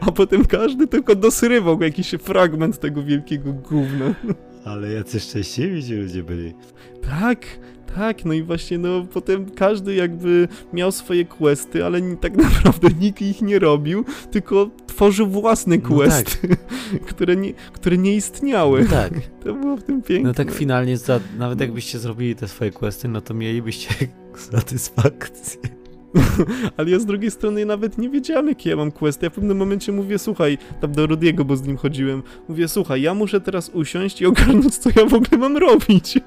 [0.01, 4.13] a potem każdy tylko dosrywał jakiś fragment tego wielkiego gówna.
[4.65, 6.53] Ale jacy szczęśliwi ci ludzie byli.
[7.01, 7.45] Tak,
[7.95, 13.21] tak, no i właśnie, no potem każdy jakby miał swoje questy, ale tak naprawdę nikt
[13.21, 16.47] ich nie robił, tylko tworzył własne No questy,
[17.09, 18.83] które, nie, które nie istniały.
[18.83, 19.13] No tak.
[19.43, 20.27] To było w tym piękne.
[20.29, 23.89] No tak finalnie, za, nawet jakbyście zrobili te swoje questy, no to mielibyście
[24.35, 25.61] satysfakcję.
[26.77, 29.25] Ale ja z drugiej strony nawet nie wiedziałem, jakie ja mam questy.
[29.25, 33.01] Ja w pewnym momencie mówię, słuchaj, tam do Rudiego, bo z nim chodziłem, mówię, słuchaj,
[33.01, 36.19] ja muszę teraz usiąść i ogarnąć, co ja w ogóle mam robić.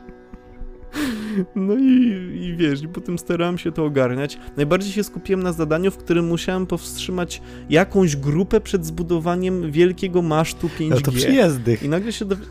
[1.55, 4.39] No i, i wiesz, i potem starałem się to ogarniać.
[4.57, 10.69] Najbardziej się skupiłem na zadaniu, w którym musiałem powstrzymać jakąś grupę przed zbudowaniem wielkiego masztu
[10.69, 10.91] 5G.
[10.91, 11.83] No to przyjezdnych.
[11.83, 12.43] I nagle się dowi...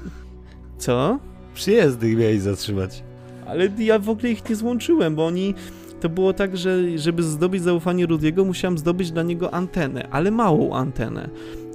[0.77, 1.19] Co?
[1.53, 3.03] Przyjezdnych mieli zatrzymać.
[3.47, 5.55] Ale ja w ogóle ich nie złączyłem, bo oni.
[6.01, 10.75] To było tak, że żeby zdobyć zaufanie Rudiego, musiałem zdobyć dla niego antenę, ale małą
[10.75, 11.29] antenę.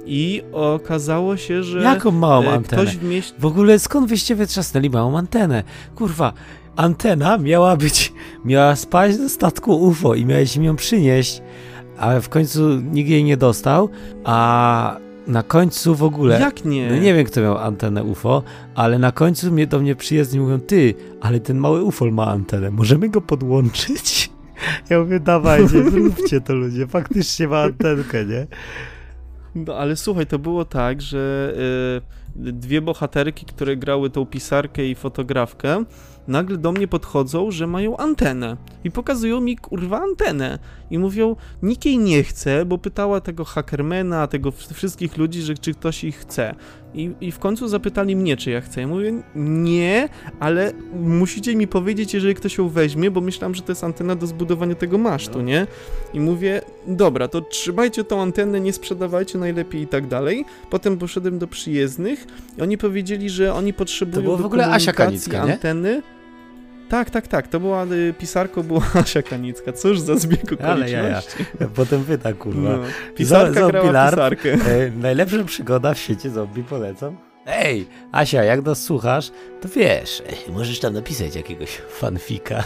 [0.05, 1.79] I okazało się, że.
[1.79, 2.85] Jaką małą e, antenę?
[2.85, 3.35] W mieście.
[3.39, 5.63] W ogóle skąd wyście wytrzasnęli małą antenę?
[5.95, 6.33] Kurwa,
[6.75, 8.13] antena miała być,
[8.45, 11.41] miała spaść do statku UFO i mieliśmy ją przynieść,
[11.97, 13.89] ale w końcu nikt jej nie dostał,
[14.23, 14.97] a
[15.27, 16.39] na końcu w ogóle...
[16.39, 16.89] Jak nie?
[16.89, 18.43] No nie wiem, kto miał antenę UFO,
[18.75, 22.71] ale na końcu mnie do mnie przyjezdni mówią, ty, ale ten mały UFO ma antenę,
[22.71, 24.29] możemy go podłączyć?
[24.89, 28.47] Ja mówię, dawajcie, zróbcie to ludzie, faktycznie ma antenkę, nie?
[29.55, 31.53] No ale słuchaj, to było tak, że
[32.35, 35.83] y, dwie bohaterki, które grały tą pisarkę i fotografkę,
[36.27, 38.57] nagle do mnie podchodzą, że mają antenę.
[38.83, 40.59] I pokazują mi kurwa antenę.
[40.91, 45.73] I mówią, nikt jej nie chce, bo pytała tego hackermana, tego wszystkich ludzi, że czy
[45.73, 46.55] ktoś ich chce.
[46.93, 48.81] I, I w końcu zapytali mnie, czy ja chcę.
[48.81, 50.09] Ja mówię, nie,
[50.39, 54.27] ale musicie mi powiedzieć, jeżeli ktoś ją weźmie, bo myślałem, że to jest antena do
[54.27, 55.67] zbudowania tego masztu, nie?
[56.13, 60.45] I mówię, dobra, to trzymajcie tą antenę, nie sprzedawajcie najlepiej i tak dalej.
[60.69, 64.93] Potem poszedłem do przyjezdnych i oni powiedzieli, że oni potrzebują To było w ogóle Asia
[64.93, 65.57] Kanicka, nie?
[66.89, 70.99] Tak, tak, tak, to była, y, pisarką była Asia Kanicka, cóż za zbieg Ale jaja.
[71.17, 71.45] okoliczności.
[71.75, 72.69] Potem pyta, kurwa.
[72.69, 72.83] No.
[73.15, 74.53] Pisarka Za- grała pisarkę.
[74.53, 77.17] E, najlepsza przygoda w świecie zombie polecam.
[77.45, 79.31] Ej, Asia, jak nas słuchasz,
[79.61, 82.63] to wiesz, możesz tam napisać jakiegoś fanfika.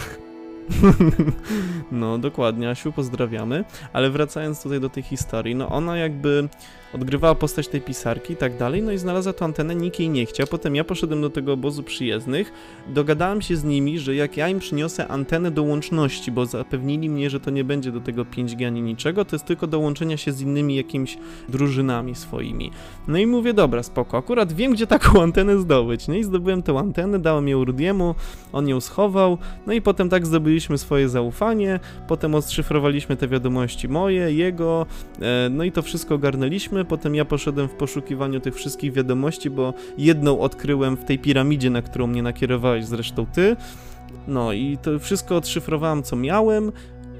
[1.92, 3.64] no, dokładnie, Asiu, pozdrawiamy.
[3.92, 6.48] Ale wracając tutaj do tej historii, no ona jakby
[6.94, 10.26] odgrywała postać tej pisarki i tak dalej, no i znalazła tą antenę, nikt jej nie
[10.26, 10.46] chciał.
[10.46, 12.52] Potem ja poszedłem do tego obozu przyjezdnych,
[12.88, 17.30] dogadałem się z nimi, że jak ja im przyniosę antenę do łączności, bo zapewnili mnie,
[17.30, 20.32] że to nie będzie do tego 5G ani niczego, to jest tylko do łączenia się
[20.32, 21.18] z innymi jakimiś
[21.48, 22.70] drużynami swoimi.
[23.08, 26.08] No i mówię, dobra, spoko, akurat wiem, gdzie taką antenę zdobyć.
[26.08, 28.14] No i zdobyłem tę antenę, dałem ją Rudiemu,
[28.52, 34.32] on ją schował, no i potem tak zdobyliśmy swoje zaufanie, potem odszyfrowaliśmy te wiadomości moje,
[34.32, 34.86] jego,
[35.22, 39.74] e, no i to wszystko ogarnęliśmy, potem ja poszedłem w poszukiwaniu tych wszystkich wiadomości, bo
[39.98, 43.56] jedną odkryłem w tej piramidzie, na którą mnie nakierowałeś zresztą ty,
[44.28, 46.72] no i to wszystko odszyfrowałem, co miałem,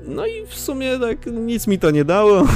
[0.07, 2.43] no i w sumie tak nic mi to nie dało.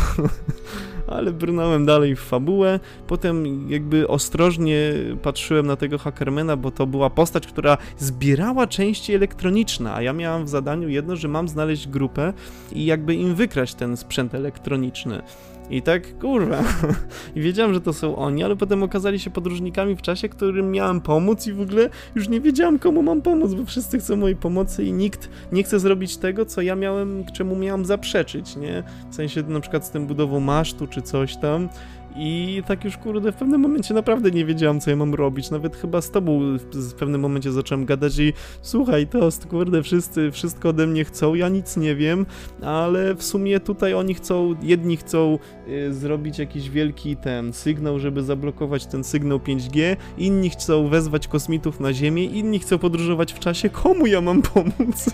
[1.07, 2.80] ale brnąłem dalej w fabułę.
[3.07, 4.92] Potem jakby ostrożnie
[5.22, 10.44] patrzyłem na tego Hackermana, bo to była postać, która zbierała części elektroniczne, a ja miałem
[10.44, 12.32] w zadaniu jedno, że mam znaleźć grupę
[12.72, 15.22] i jakby im wykraść ten sprzęt elektroniczny.
[15.71, 16.62] I tak, kurwa.
[17.37, 21.01] I wiedziałem, że to są oni, ale potem okazali się podróżnikami w czasie, którym miałem
[21.01, 24.85] pomóc i w ogóle już nie wiedziałem, komu mam pomóc, bo wszyscy chcą mojej pomocy
[24.85, 28.83] i nikt nie chce zrobić tego, co ja miałem, czemu miałem zaprzeczyć, nie?
[29.11, 31.69] W sensie na przykład z tym budową masztu czy coś tam.
[32.17, 35.51] I tak już kurde, w pewnym momencie naprawdę nie wiedziałem, co ja mam robić.
[35.51, 36.41] Nawet chyba z tobą
[36.73, 41.49] w pewnym momencie zacząłem gadać i słuchaj, to kurde, wszyscy wszystko ode mnie chcą, ja
[41.49, 42.27] nic nie wiem,
[42.62, 45.39] ale w sumie tutaj oni chcą, jedni chcą
[45.69, 51.81] y, zrobić jakiś wielki ten sygnał, żeby zablokować ten sygnał 5G, inni chcą wezwać kosmitów
[51.81, 53.71] na Ziemię, inni chcą podróżować w czasie.
[53.71, 55.11] Komu ja mam pomóc?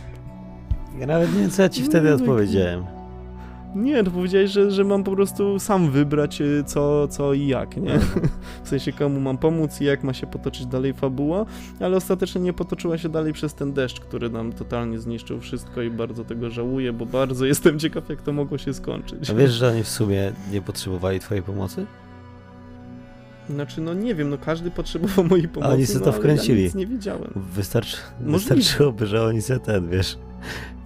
[0.98, 2.99] Ja nawet nie wiem, co ja ci wtedy no, odpowiedziałem.
[3.74, 7.76] Nie, to powiedziałeś, że, że mam po prostu sam wybrać y, co, co i jak,
[7.76, 7.92] nie?
[7.92, 8.28] Mhm.
[8.64, 11.46] W sensie komu mam pomóc i jak ma się potoczyć dalej fabuła,
[11.80, 15.90] ale ostatecznie nie potoczyła się dalej przez ten deszcz, który nam totalnie zniszczył wszystko i
[15.90, 19.30] bardzo tego żałuję, bo bardzo jestem ciekaw, jak to mogło się skończyć.
[19.30, 21.86] A wiesz, że oni w sumie nie potrzebowali twojej pomocy?
[23.50, 25.72] Znaczy, no nie wiem, no każdy potrzebował mojej pomocy.
[25.72, 26.60] A oni sobie no, to wkręcili.
[26.60, 27.30] Ja nic nie widziałem.
[27.54, 30.18] Wystarczy, wystarczyłoby, że oni se ten, wiesz,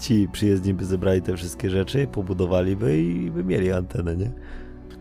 [0.01, 4.31] ci przyjezdni by zebrali te wszystkie rzeczy, pobudowaliby i by mieli antenę, nie?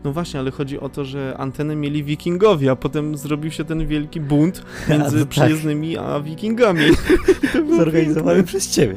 [0.03, 3.87] No właśnie, ale chodzi o to, że antenę mieli wikingowie, a potem zrobił się ten
[3.87, 5.29] wielki bunt między a, tak.
[5.29, 6.85] przyjezdnymi a wikingami.
[7.77, 8.95] Zorganizowany przez ciebie.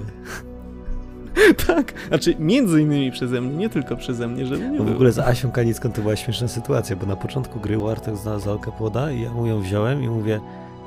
[1.66, 5.12] tak, znaczy między innymi przeze mnie, nie tylko przeze mnie, żeby nie no W ogóle
[5.12, 9.10] z Asią Kanicką to była śmieszna sytuacja, bo na początku gry Wartek znalazł Alkę Płoda
[9.10, 10.40] i ja mu ją wziąłem i mówię,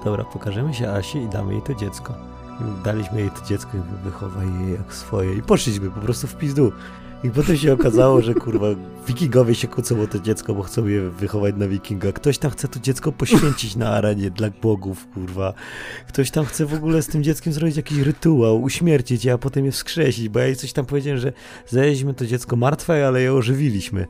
[0.06, 2.14] dobra, pokażemy się Asi i damy jej to dziecko.
[2.62, 6.36] I daliśmy jej to dziecko i wychowaj je jak swoje i poszliśmy po prostu w
[6.36, 6.72] pizdu.
[7.24, 8.68] I potem się okazało, że kurwa,
[9.08, 12.12] wikingowie się kłócą o to dziecko, bo chcą je wychować na wikinga.
[12.12, 15.54] Ktoś tam chce to dziecko poświęcić na arenie dla bogów, kurwa.
[16.08, 19.66] Ktoś tam chce w ogóle z tym dzieckiem zrobić jakiś rytuał, uśmiercić je, a potem
[19.66, 21.34] je wskrzesić, bo ja jej coś tam powiedziałem, że
[21.68, 24.08] znaleźliśmy to dziecko martwe, ale je ożywiliśmy.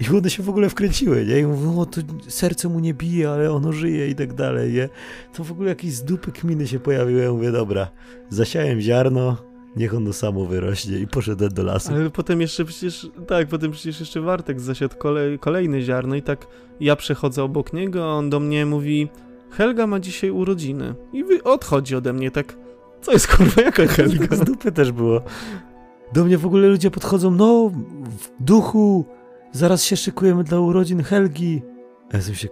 [0.00, 1.38] I one się w ogóle wkręciły, nie?
[1.38, 4.88] I mówią, o, to serce mu nie bije, ale ono żyje i tak dalej, nie?
[5.34, 7.22] To w ogóle jakieś z dupy kminy się pojawiły.
[7.22, 7.90] Ja mówię, dobra,
[8.30, 9.45] zasiałem ziarno,
[9.76, 11.92] niech ono samo wyrośnie i poszedłem do lasu.
[11.92, 16.46] Ale potem jeszcze przecież, tak, potem przecież jeszcze Wartek zasiadł kolej, kolejne ziarno i tak
[16.80, 19.08] ja przechodzę obok niego, a on do mnie mówi
[19.50, 22.58] Helga ma dzisiaj urodziny i odchodzi ode mnie tak,
[23.00, 24.36] co jest kurwa, jaka Helga?
[24.36, 25.20] Z dupy też było.
[26.12, 27.70] Do mnie w ogóle ludzie podchodzą, no,
[28.04, 29.04] w duchu,
[29.52, 31.62] zaraz się szykujemy dla urodzin Helgi.
[32.12, 32.48] A ja się,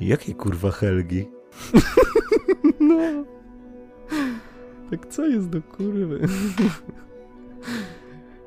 [0.00, 1.28] jakiej kurwa Helgi?
[2.80, 3.24] no.
[4.90, 6.20] Tak co jest do kurwy?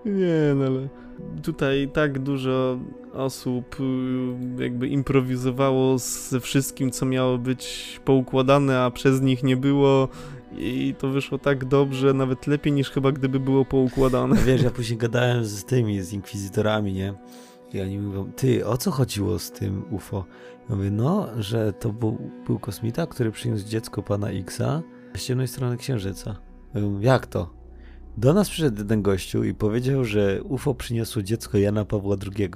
[0.06, 0.88] Nie, no ale
[1.44, 2.80] tutaj tak dużo
[3.14, 10.08] osób y, jakby improwizowało ze wszystkim, co miało być poukładane, a przez nich nie było
[10.58, 14.36] i to wyszło tak dobrze, nawet lepiej niż chyba gdyby było poukładane.
[14.46, 17.14] Wiesz, ja później gadałem z tymi, z inkwizytorami, nie?
[17.74, 20.26] I oni mówią, ty, o co chodziło z tym UFO?
[20.70, 24.84] Ja mówię, no, że to był, był kosmita, który przyniósł dziecko pana Xa
[25.18, 26.36] z ciemnej strony Księżyca.
[27.00, 27.58] Jak to?
[28.18, 32.50] Do nas przyszedł ten gościu i powiedział, że UFO przyniosło dziecko Jana Pawła II,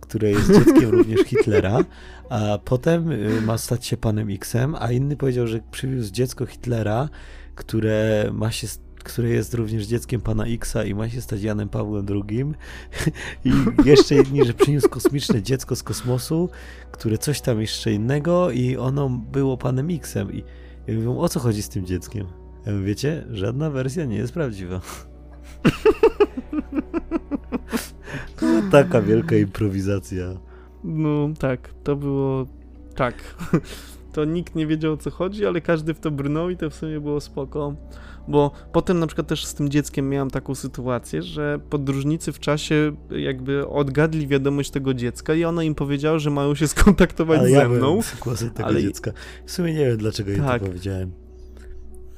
[0.00, 1.84] które jest dzieckiem również Hitlera,
[2.30, 7.08] a potem y, ma stać się panem Xem, a inny powiedział, że przywiózł dziecko Hitlera,
[7.54, 8.66] które ma się
[9.04, 12.44] które jest również dzieckiem pana Xa i ma się stać Janem Pawłem II.
[13.44, 13.52] I
[13.84, 16.48] jeszcze jedni, że przyniósł kosmiczne dziecko z kosmosu,
[16.92, 20.32] które coś tam jeszcze innego i ono było panem Xem.
[20.32, 20.44] I
[20.90, 22.26] ja mówię, o co chodzi z tym dzieckiem?
[22.66, 24.80] Ja mówię, wiecie, żadna wersja nie jest prawdziwa.
[28.70, 30.24] taka wielka improwizacja.
[30.84, 32.46] No tak, to było
[32.94, 33.14] tak.
[34.12, 36.74] To nikt nie wiedział o co chodzi, ale każdy w to brnął i to w
[36.74, 37.74] sumie było spoko.
[38.28, 42.92] Bo potem na przykład też z tym dzieckiem miałam taką sytuację, że podróżnicy w czasie
[43.10, 47.56] jakby odgadli wiadomość tego dziecka i ona im powiedziała, że mają się skontaktować ale ze
[47.56, 48.00] ja mną.
[48.20, 48.82] głosem tego ale...
[48.82, 49.12] dziecka.
[49.46, 50.50] W sumie nie wiem, dlaczego tak.
[50.50, 51.29] jej to powiedziałem.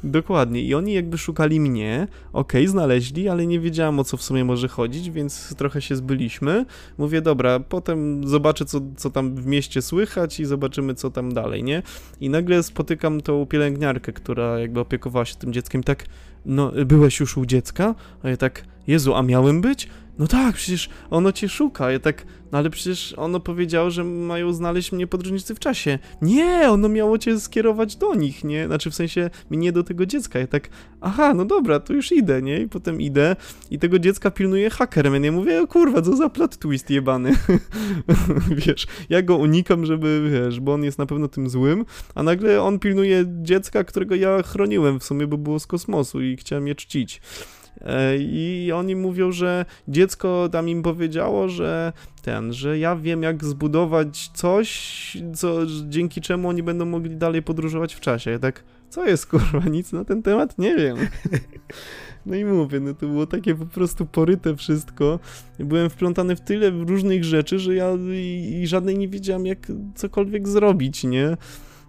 [0.05, 0.63] Dokładnie.
[0.63, 4.45] I oni jakby szukali mnie, okej, okay, znaleźli, ale nie wiedziałam o co w sumie
[4.45, 6.67] może chodzić, więc trochę się zbyliśmy.
[6.99, 11.65] Mówię, dobra, potem zobaczę, co, co tam w mieście słychać i zobaczymy, co tam dalej,
[11.65, 11.83] nie?
[12.21, 16.05] I nagle spotykam tą pielęgniarkę, która jakby opiekowała się tym dzieckiem, tak,
[16.47, 17.95] no, byłeś już u dziecka?
[18.23, 19.89] A ja tak, Jezu, a miałem być?
[20.23, 21.91] No tak, przecież ono cię szuka.
[21.91, 25.99] Ja tak, no ale przecież ono powiedziało, że mają znaleźć mnie podróżnicy w czasie.
[26.23, 28.67] Nie, ono miało cię skierować do nich, nie?
[28.67, 30.39] Znaczy w sensie mnie do tego dziecka.
[30.39, 30.69] Ja tak,
[31.01, 32.61] aha, no dobra, to już idę, nie?
[32.61, 33.37] I potem idę
[33.71, 35.25] i tego dziecka pilnuje hakerem.
[35.25, 37.37] Ja mówię, o kurwa, co za plot twist jebany.
[38.67, 42.63] wiesz, ja go unikam, żeby, wiesz, bo on jest na pewno tym złym, a nagle
[42.63, 46.75] on pilnuje dziecka, którego ja chroniłem w sumie, bo było z kosmosu i chciałem je
[46.75, 47.21] czcić.
[47.85, 53.45] E, I oni mówią, że dziecko tam im powiedziało, że ten, że ja wiem jak
[53.45, 55.59] zbudować coś, co,
[55.89, 58.31] dzięki czemu oni będą mogli dalej podróżować w czasie.
[58.31, 60.97] Ja tak, co jest kurwa, nic na ten temat nie wiem.
[62.27, 65.19] No i mówię, no to było takie po prostu poryte wszystko.
[65.59, 69.59] Byłem wplątany w tyle różnych rzeczy, że ja i, i żadnej nie wiedziałem jak
[69.95, 71.37] cokolwiek zrobić, nie?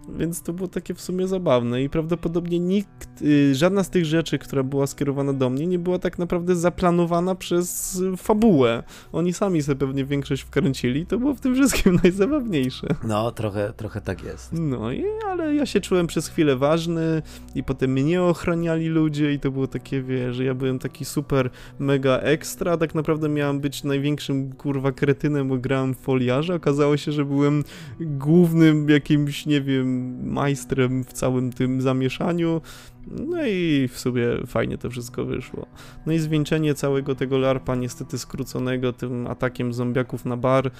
[0.08, 4.38] Więc to było takie w sumie zabawne i prawdopodobnie nikt, y, żadna z tych rzeczy,
[4.38, 8.82] która była skierowana do mnie, nie była tak naprawdę zaplanowana przez fabułę.
[9.12, 12.86] Oni sami sobie pewnie większość wkręcili, to było w tym wszystkim najzabawniejsze.
[13.04, 14.52] No, trochę, trochę tak jest.
[14.52, 17.22] No, i, ale ja się czułem przez chwilę ważny
[17.54, 21.50] i potem mnie ochraniali ludzie i to było takie, wie, że ja byłem taki super,
[21.78, 27.12] mega ekstra, tak naprawdę miałem być największym, kurwa, kretynem, bo grałem w foliarza, okazało się,
[27.12, 27.64] że byłem
[28.00, 32.60] głównym jakimś, nie wiem, majstrem w całym tym zamieszaniu.
[33.06, 35.66] No i w sumie fajnie to wszystko wyszło.
[36.06, 40.70] No i zwieńczenie całego tego larpa, niestety skróconego tym atakiem zombiaków na bar,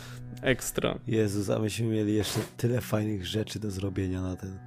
[0.42, 0.98] ekstra.
[1.06, 4.58] Jezus, a myśmy mieli jeszcze tyle fajnych rzeczy do zrobienia na ten,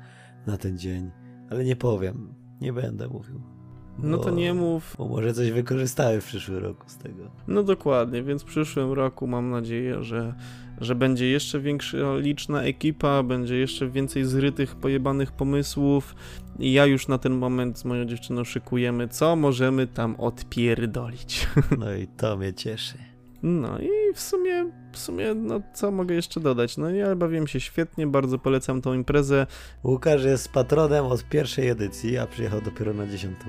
[0.47, 1.11] na ten dzień.
[1.49, 3.56] Ale nie powiem, nie będę mówił.
[3.99, 4.95] No to nie mów.
[4.97, 7.23] Bo może coś wykorzystały w przyszłym roku z tego.
[7.47, 10.33] No dokładnie, więc w przyszłym roku mam nadzieję, że
[10.81, 16.15] że będzie jeszcze większa liczna ekipa, będzie jeszcze więcej zrytych, pojebanych pomysłów
[16.59, 21.47] i ja już na ten moment z moją dziewczyną szykujemy, co możemy tam odpierdolić.
[21.79, 22.97] No i to mnie cieszy.
[23.43, 26.77] No i w sumie, w sumie, no co mogę jeszcze dodać?
[26.77, 29.47] No ja bawiłem się świetnie, bardzo polecam tą imprezę.
[29.83, 33.45] Łukasz jest patronem od pierwszej edycji, a przyjechał dopiero na dziesiątą.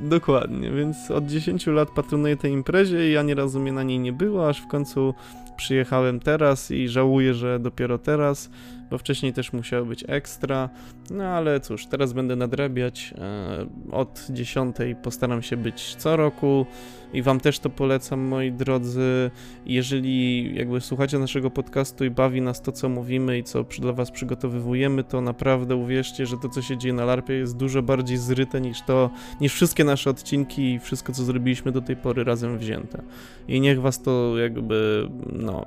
[0.00, 4.12] Dokładnie, więc od 10 lat patronuję tej imprezie i ani razu mnie na niej nie
[4.12, 5.14] było, aż w końcu
[5.56, 8.50] przyjechałem teraz i żałuję, że dopiero teraz,
[8.90, 10.68] bo wcześniej też musiało być ekstra.
[11.10, 13.14] No ale cóż, teraz będę nadrabiać.
[13.18, 16.66] E, od 10 postaram się być co roku
[17.12, 19.30] i wam też to polecam, moi drodzy.
[19.66, 24.10] Jeżeli jakby słuchacie naszego podcastu i bawi nas to, co mówimy i co dla was
[24.10, 28.60] przygotowywujemy, to naprawdę uwierzcie, że to, co się dzieje na LARPie jest dużo bardziej zryte
[28.60, 29.10] niż to,
[29.40, 33.02] niż wszystkie nasze odcinki i wszystko, co zrobiliśmy do tej pory razem wzięte.
[33.48, 35.64] I niech was to jakby, no,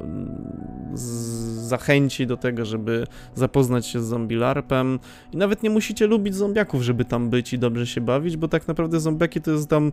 [1.65, 4.99] zachęci do tego, żeby zapoznać się z zombie LARPem
[5.33, 8.67] i nawet nie musicie lubić zombiaków, żeby tam być i dobrze się bawić, bo tak
[8.67, 9.91] naprawdę zombiaki to jest tam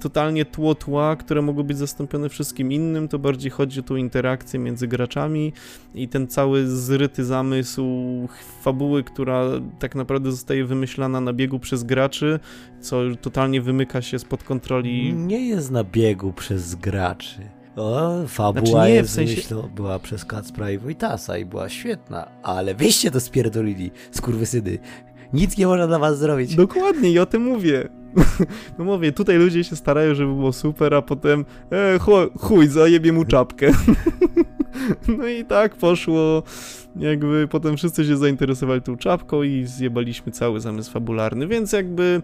[0.00, 4.60] totalnie tło tła, które mogą być zastąpione wszystkim innym, to bardziej chodzi o tą interakcję
[4.60, 5.52] między graczami
[5.94, 7.86] i ten cały zryty zamysł
[8.62, 9.44] fabuły, która
[9.78, 12.40] tak naprawdę zostaje wymyślana na biegu przez graczy,
[12.80, 15.14] co totalnie wymyka się spod kontroli.
[15.14, 17.40] Nie jest na biegu przez graczy.
[17.76, 19.36] O, fabuła znaczy nie, jest w sensie...
[19.36, 24.78] myślą, była przez Kacpra i Wojtasa i była świetna, ale wyście to spierdolili, skurwysyny.
[25.32, 26.54] Nic nie można dla was zrobić.
[26.54, 27.88] Dokładnie i o tym mówię.
[28.78, 31.98] No mówię, tutaj ludzie się starają, żeby było super, a potem e,
[32.40, 33.70] chuj, zajebie mu czapkę.
[35.08, 36.42] No i tak poszło
[36.96, 42.22] jakby potem wszyscy się zainteresowali tą czapką i zjebaliśmy cały zamysł fabularny, więc jakby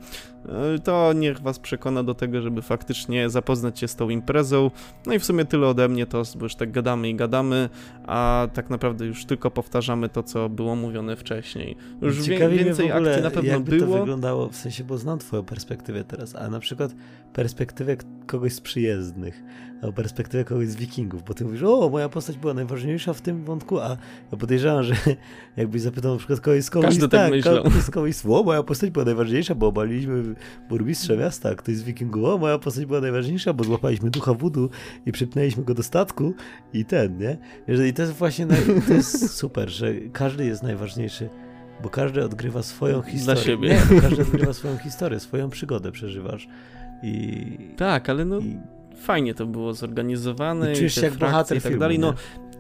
[0.85, 4.71] to niech was przekona do tego, żeby faktycznie zapoznać się z tą imprezą.
[5.07, 7.69] No i w sumie tyle ode mnie, to bo już tak gadamy i gadamy,
[8.07, 11.77] a tak naprawdę już tylko powtarzamy to, co było mówione wcześniej.
[12.03, 13.95] Już Ciekawi więcej w ogóle, akcji na pewno jakby było.
[13.95, 16.95] to wyglądało, w sensie, bo znam twoją perspektywę teraz, a na przykład
[17.33, 19.43] perspektywę kogoś z przyjezdnych,
[19.83, 23.45] albo perspektywę kogoś z wikingów, bo ty mówisz, o, moja postać była najważniejsza w tym
[23.45, 23.97] wątku, a
[24.33, 24.95] ja podejrzewam, że
[25.57, 27.65] jakbyś zapytał na przykład kogoś z kogoś, Każdy tak, tak myślał.
[27.81, 30.32] z kogoś, o, moja postać była najważniejsza, bo obaliliśmy
[30.69, 34.71] burmistrza miasta, ktoś z wikingów, o, moja postać była najważniejsza, bo złapaliśmy ducha wudu
[35.07, 36.35] i przypnęliśmy go do statku
[36.73, 37.37] i ten, nie?
[37.89, 38.47] I to jest właśnie,
[38.87, 41.29] to jest super, że każdy jest najważniejszy
[41.83, 43.43] Bo każdy odgrywa swoją Dla historię.
[43.43, 43.69] siebie.
[43.69, 46.49] Nie, każdy odgrywa swoją historię, swoją przygodę przeżywasz.
[47.03, 48.59] I, Tak, ale no i,
[48.97, 50.73] fajnie to było zorganizowane.
[50.73, 51.99] i czujesz się jak bohater i tak filmu, dalej.
[51.99, 52.52] No, nie?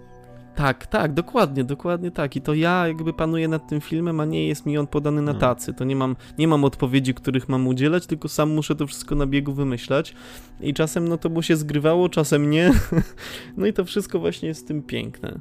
[0.54, 2.36] Tak, tak, dokładnie, dokładnie tak.
[2.36, 5.32] I to ja jakby panuję nad tym filmem, a nie jest mi on podany na
[5.32, 5.38] No.
[5.38, 5.74] tacy.
[5.74, 9.26] To nie mam, nie mam odpowiedzi, których mam udzielać, tylko sam muszę to wszystko na
[9.26, 10.14] biegu wymyślać.
[10.60, 12.70] I czasem no to mu się zgrywało, czasem nie.
[13.56, 15.40] No i to wszystko właśnie jest w tym piękne.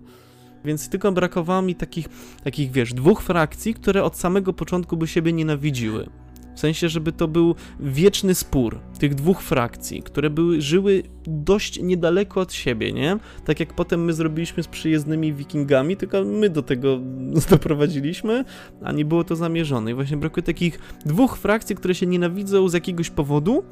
[0.65, 2.07] Więc tylko brakowało mi takich,
[2.43, 6.09] takich, wiesz, dwóch frakcji, które od samego początku by siebie nienawidziły.
[6.55, 12.41] W sensie, żeby to był wieczny spór tych dwóch frakcji, które były, żyły dość niedaleko
[12.41, 13.17] od siebie, nie?
[13.45, 16.99] Tak jak potem my zrobiliśmy z przyjezdnymi wikingami, tylko my do tego
[17.49, 18.45] doprowadziliśmy,
[18.83, 19.91] a nie było to zamierzone.
[19.91, 23.63] I właśnie brakuje takich dwóch frakcji, które się nienawidzą z jakiegoś powodu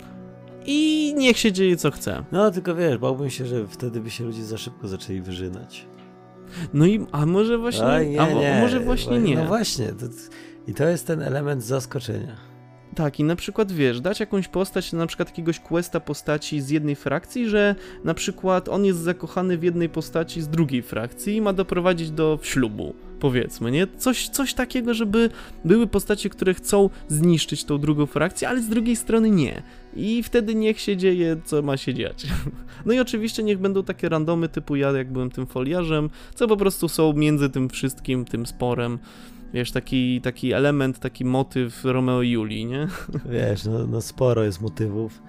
[0.65, 2.23] i niech się dzieje co chce.
[2.31, 5.85] No, tylko wiesz, bałbym się, że wtedy by się ludzie za szybko zaczęli wyżynać.
[6.73, 8.61] No i a może właśnie, Oj, nie, a, nie.
[8.61, 9.35] może właśnie Bo- nie.
[9.35, 9.87] No właśnie.
[9.87, 10.05] To,
[10.67, 12.48] I to jest ten element zaskoczenia.
[12.95, 16.95] Tak, i na przykład wiesz, dać jakąś postać, na przykład jakiegoś questa postaci z jednej
[16.95, 21.53] frakcji, że na przykład on jest zakochany w jednej postaci z drugiej frakcji i ma
[21.53, 23.87] doprowadzić do ślubu, powiedzmy, nie?
[23.97, 25.29] Coś, coś takiego, żeby
[25.65, 29.61] były postacie, które chcą zniszczyć tą drugą frakcję, ale z drugiej strony nie.
[29.95, 32.25] I wtedy niech się dzieje, co ma się dziać.
[32.85, 36.57] No i oczywiście niech będą takie randomy typu ja, jak byłem tym foliarzem, co po
[36.57, 38.99] prostu są między tym wszystkim, tym sporem.
[39.53, 42.87] Wiesz, taki, taki element, taki motyw Romeo i Julii, nie?
[43.25, 45.21] Wiesz, no, no sporo jest motywów.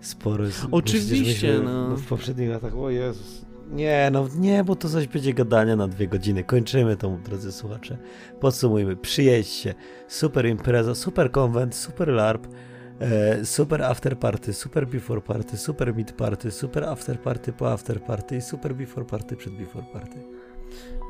[0.00, 0.66] Sporo jest.
[0.70, 1.96] Oczywiście, myśmy, no.
[1.96, 3.46] W poprzednich latach, o Jezus.
[3.70, 6.44] Nie, no nie, bo to zaś będzie gadania na dwie godziny.
[6.44, 7.98] Kończymy to, drodzy słuchacze.
[8.40, 8.96] Podsumujmy.
[8.96, 9.74] Przyjedźcie.
[10.08, 12.46] Super impreza, super konwent, super LARP,
[13.00, 18.02] e, super after party, super before party, super mid party, super after party po after
[18.02, 20.35] party i super before party przed before party.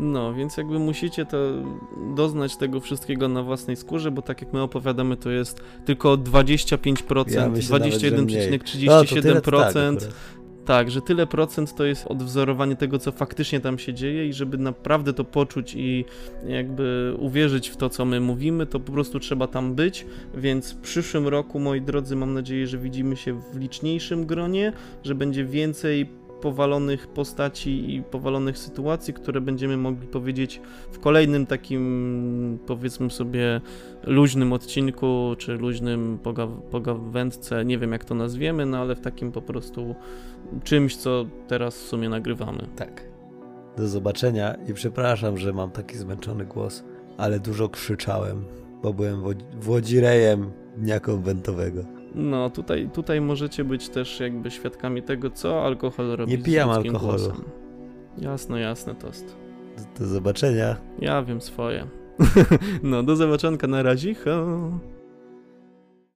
[0.00, 1.36] No, więc jakby musicie to
[2.14, 7.32] doznać tego wszystkiego na własnej skórze, bo tak jak my opowiadamy, to jest tylko 25%,
[7.32, 8.50] Ja myślę nawet, że mniej.
[8.84, 10.00] No, to tyle, 21,37%.
[10.00, 10.08] tak,
[10.64, 14.58] tak, że tyle procent to jest odwzorowanie tego, co faktycznie tam się dzieje i żeby
[14.58, 16.04] naprawdę to poczuć i
[16.46, 20.76] jakby uwierzyć w to, co my mówimy, to po prostu trzeba tam być, więc w
[20.76, 24.72] przyszłym roku, moi drodzy, mam nadzieję, że widzimy się w liczniejszym gronie,
[25.04, 30.60] że będzie więcej powalonych postaci i powalonych sytuacji, które będziemy mogli powiedzieć
[30.90, 33.60] w kolejnym takim, powiedzmy sobie,
[34.04, 39.32] luźnym odcinku, czy luźnym pogaw- pogawędce, nie wiem jak to nazwiemy, no ale w takim
[39.32, 39.94] po prostu
[40.64, 42.68] czymś, co teraz w sumie nagrywamy.
[42.76, 43.02] Tak.
[43.76, 46.84] Do zobaczenia i przepraszam, że mam taki zmęczony głos,
[47.16, 48.44] ale dużo krzyczałem,
[48.82, 51.95] bo byłem wodzi- wodzirejem dnia konwentowego.
[52.16, 56.68] No, tutaj, tutaj możecie być też jakby świadkami tego, co alkohol robi Nie z pijam
[56.68, 57.18] ludzkim alkoholu.
[57.18, 57.44] Głosem.
[58.18, 59.36] Jasne, jasne, tost.
[59.76, 60.76] Do, do zobaczenia.
[60.98, 61.86] Ja wiem swoje.
[62.82, 64.14] no, do zobaczonka na razie.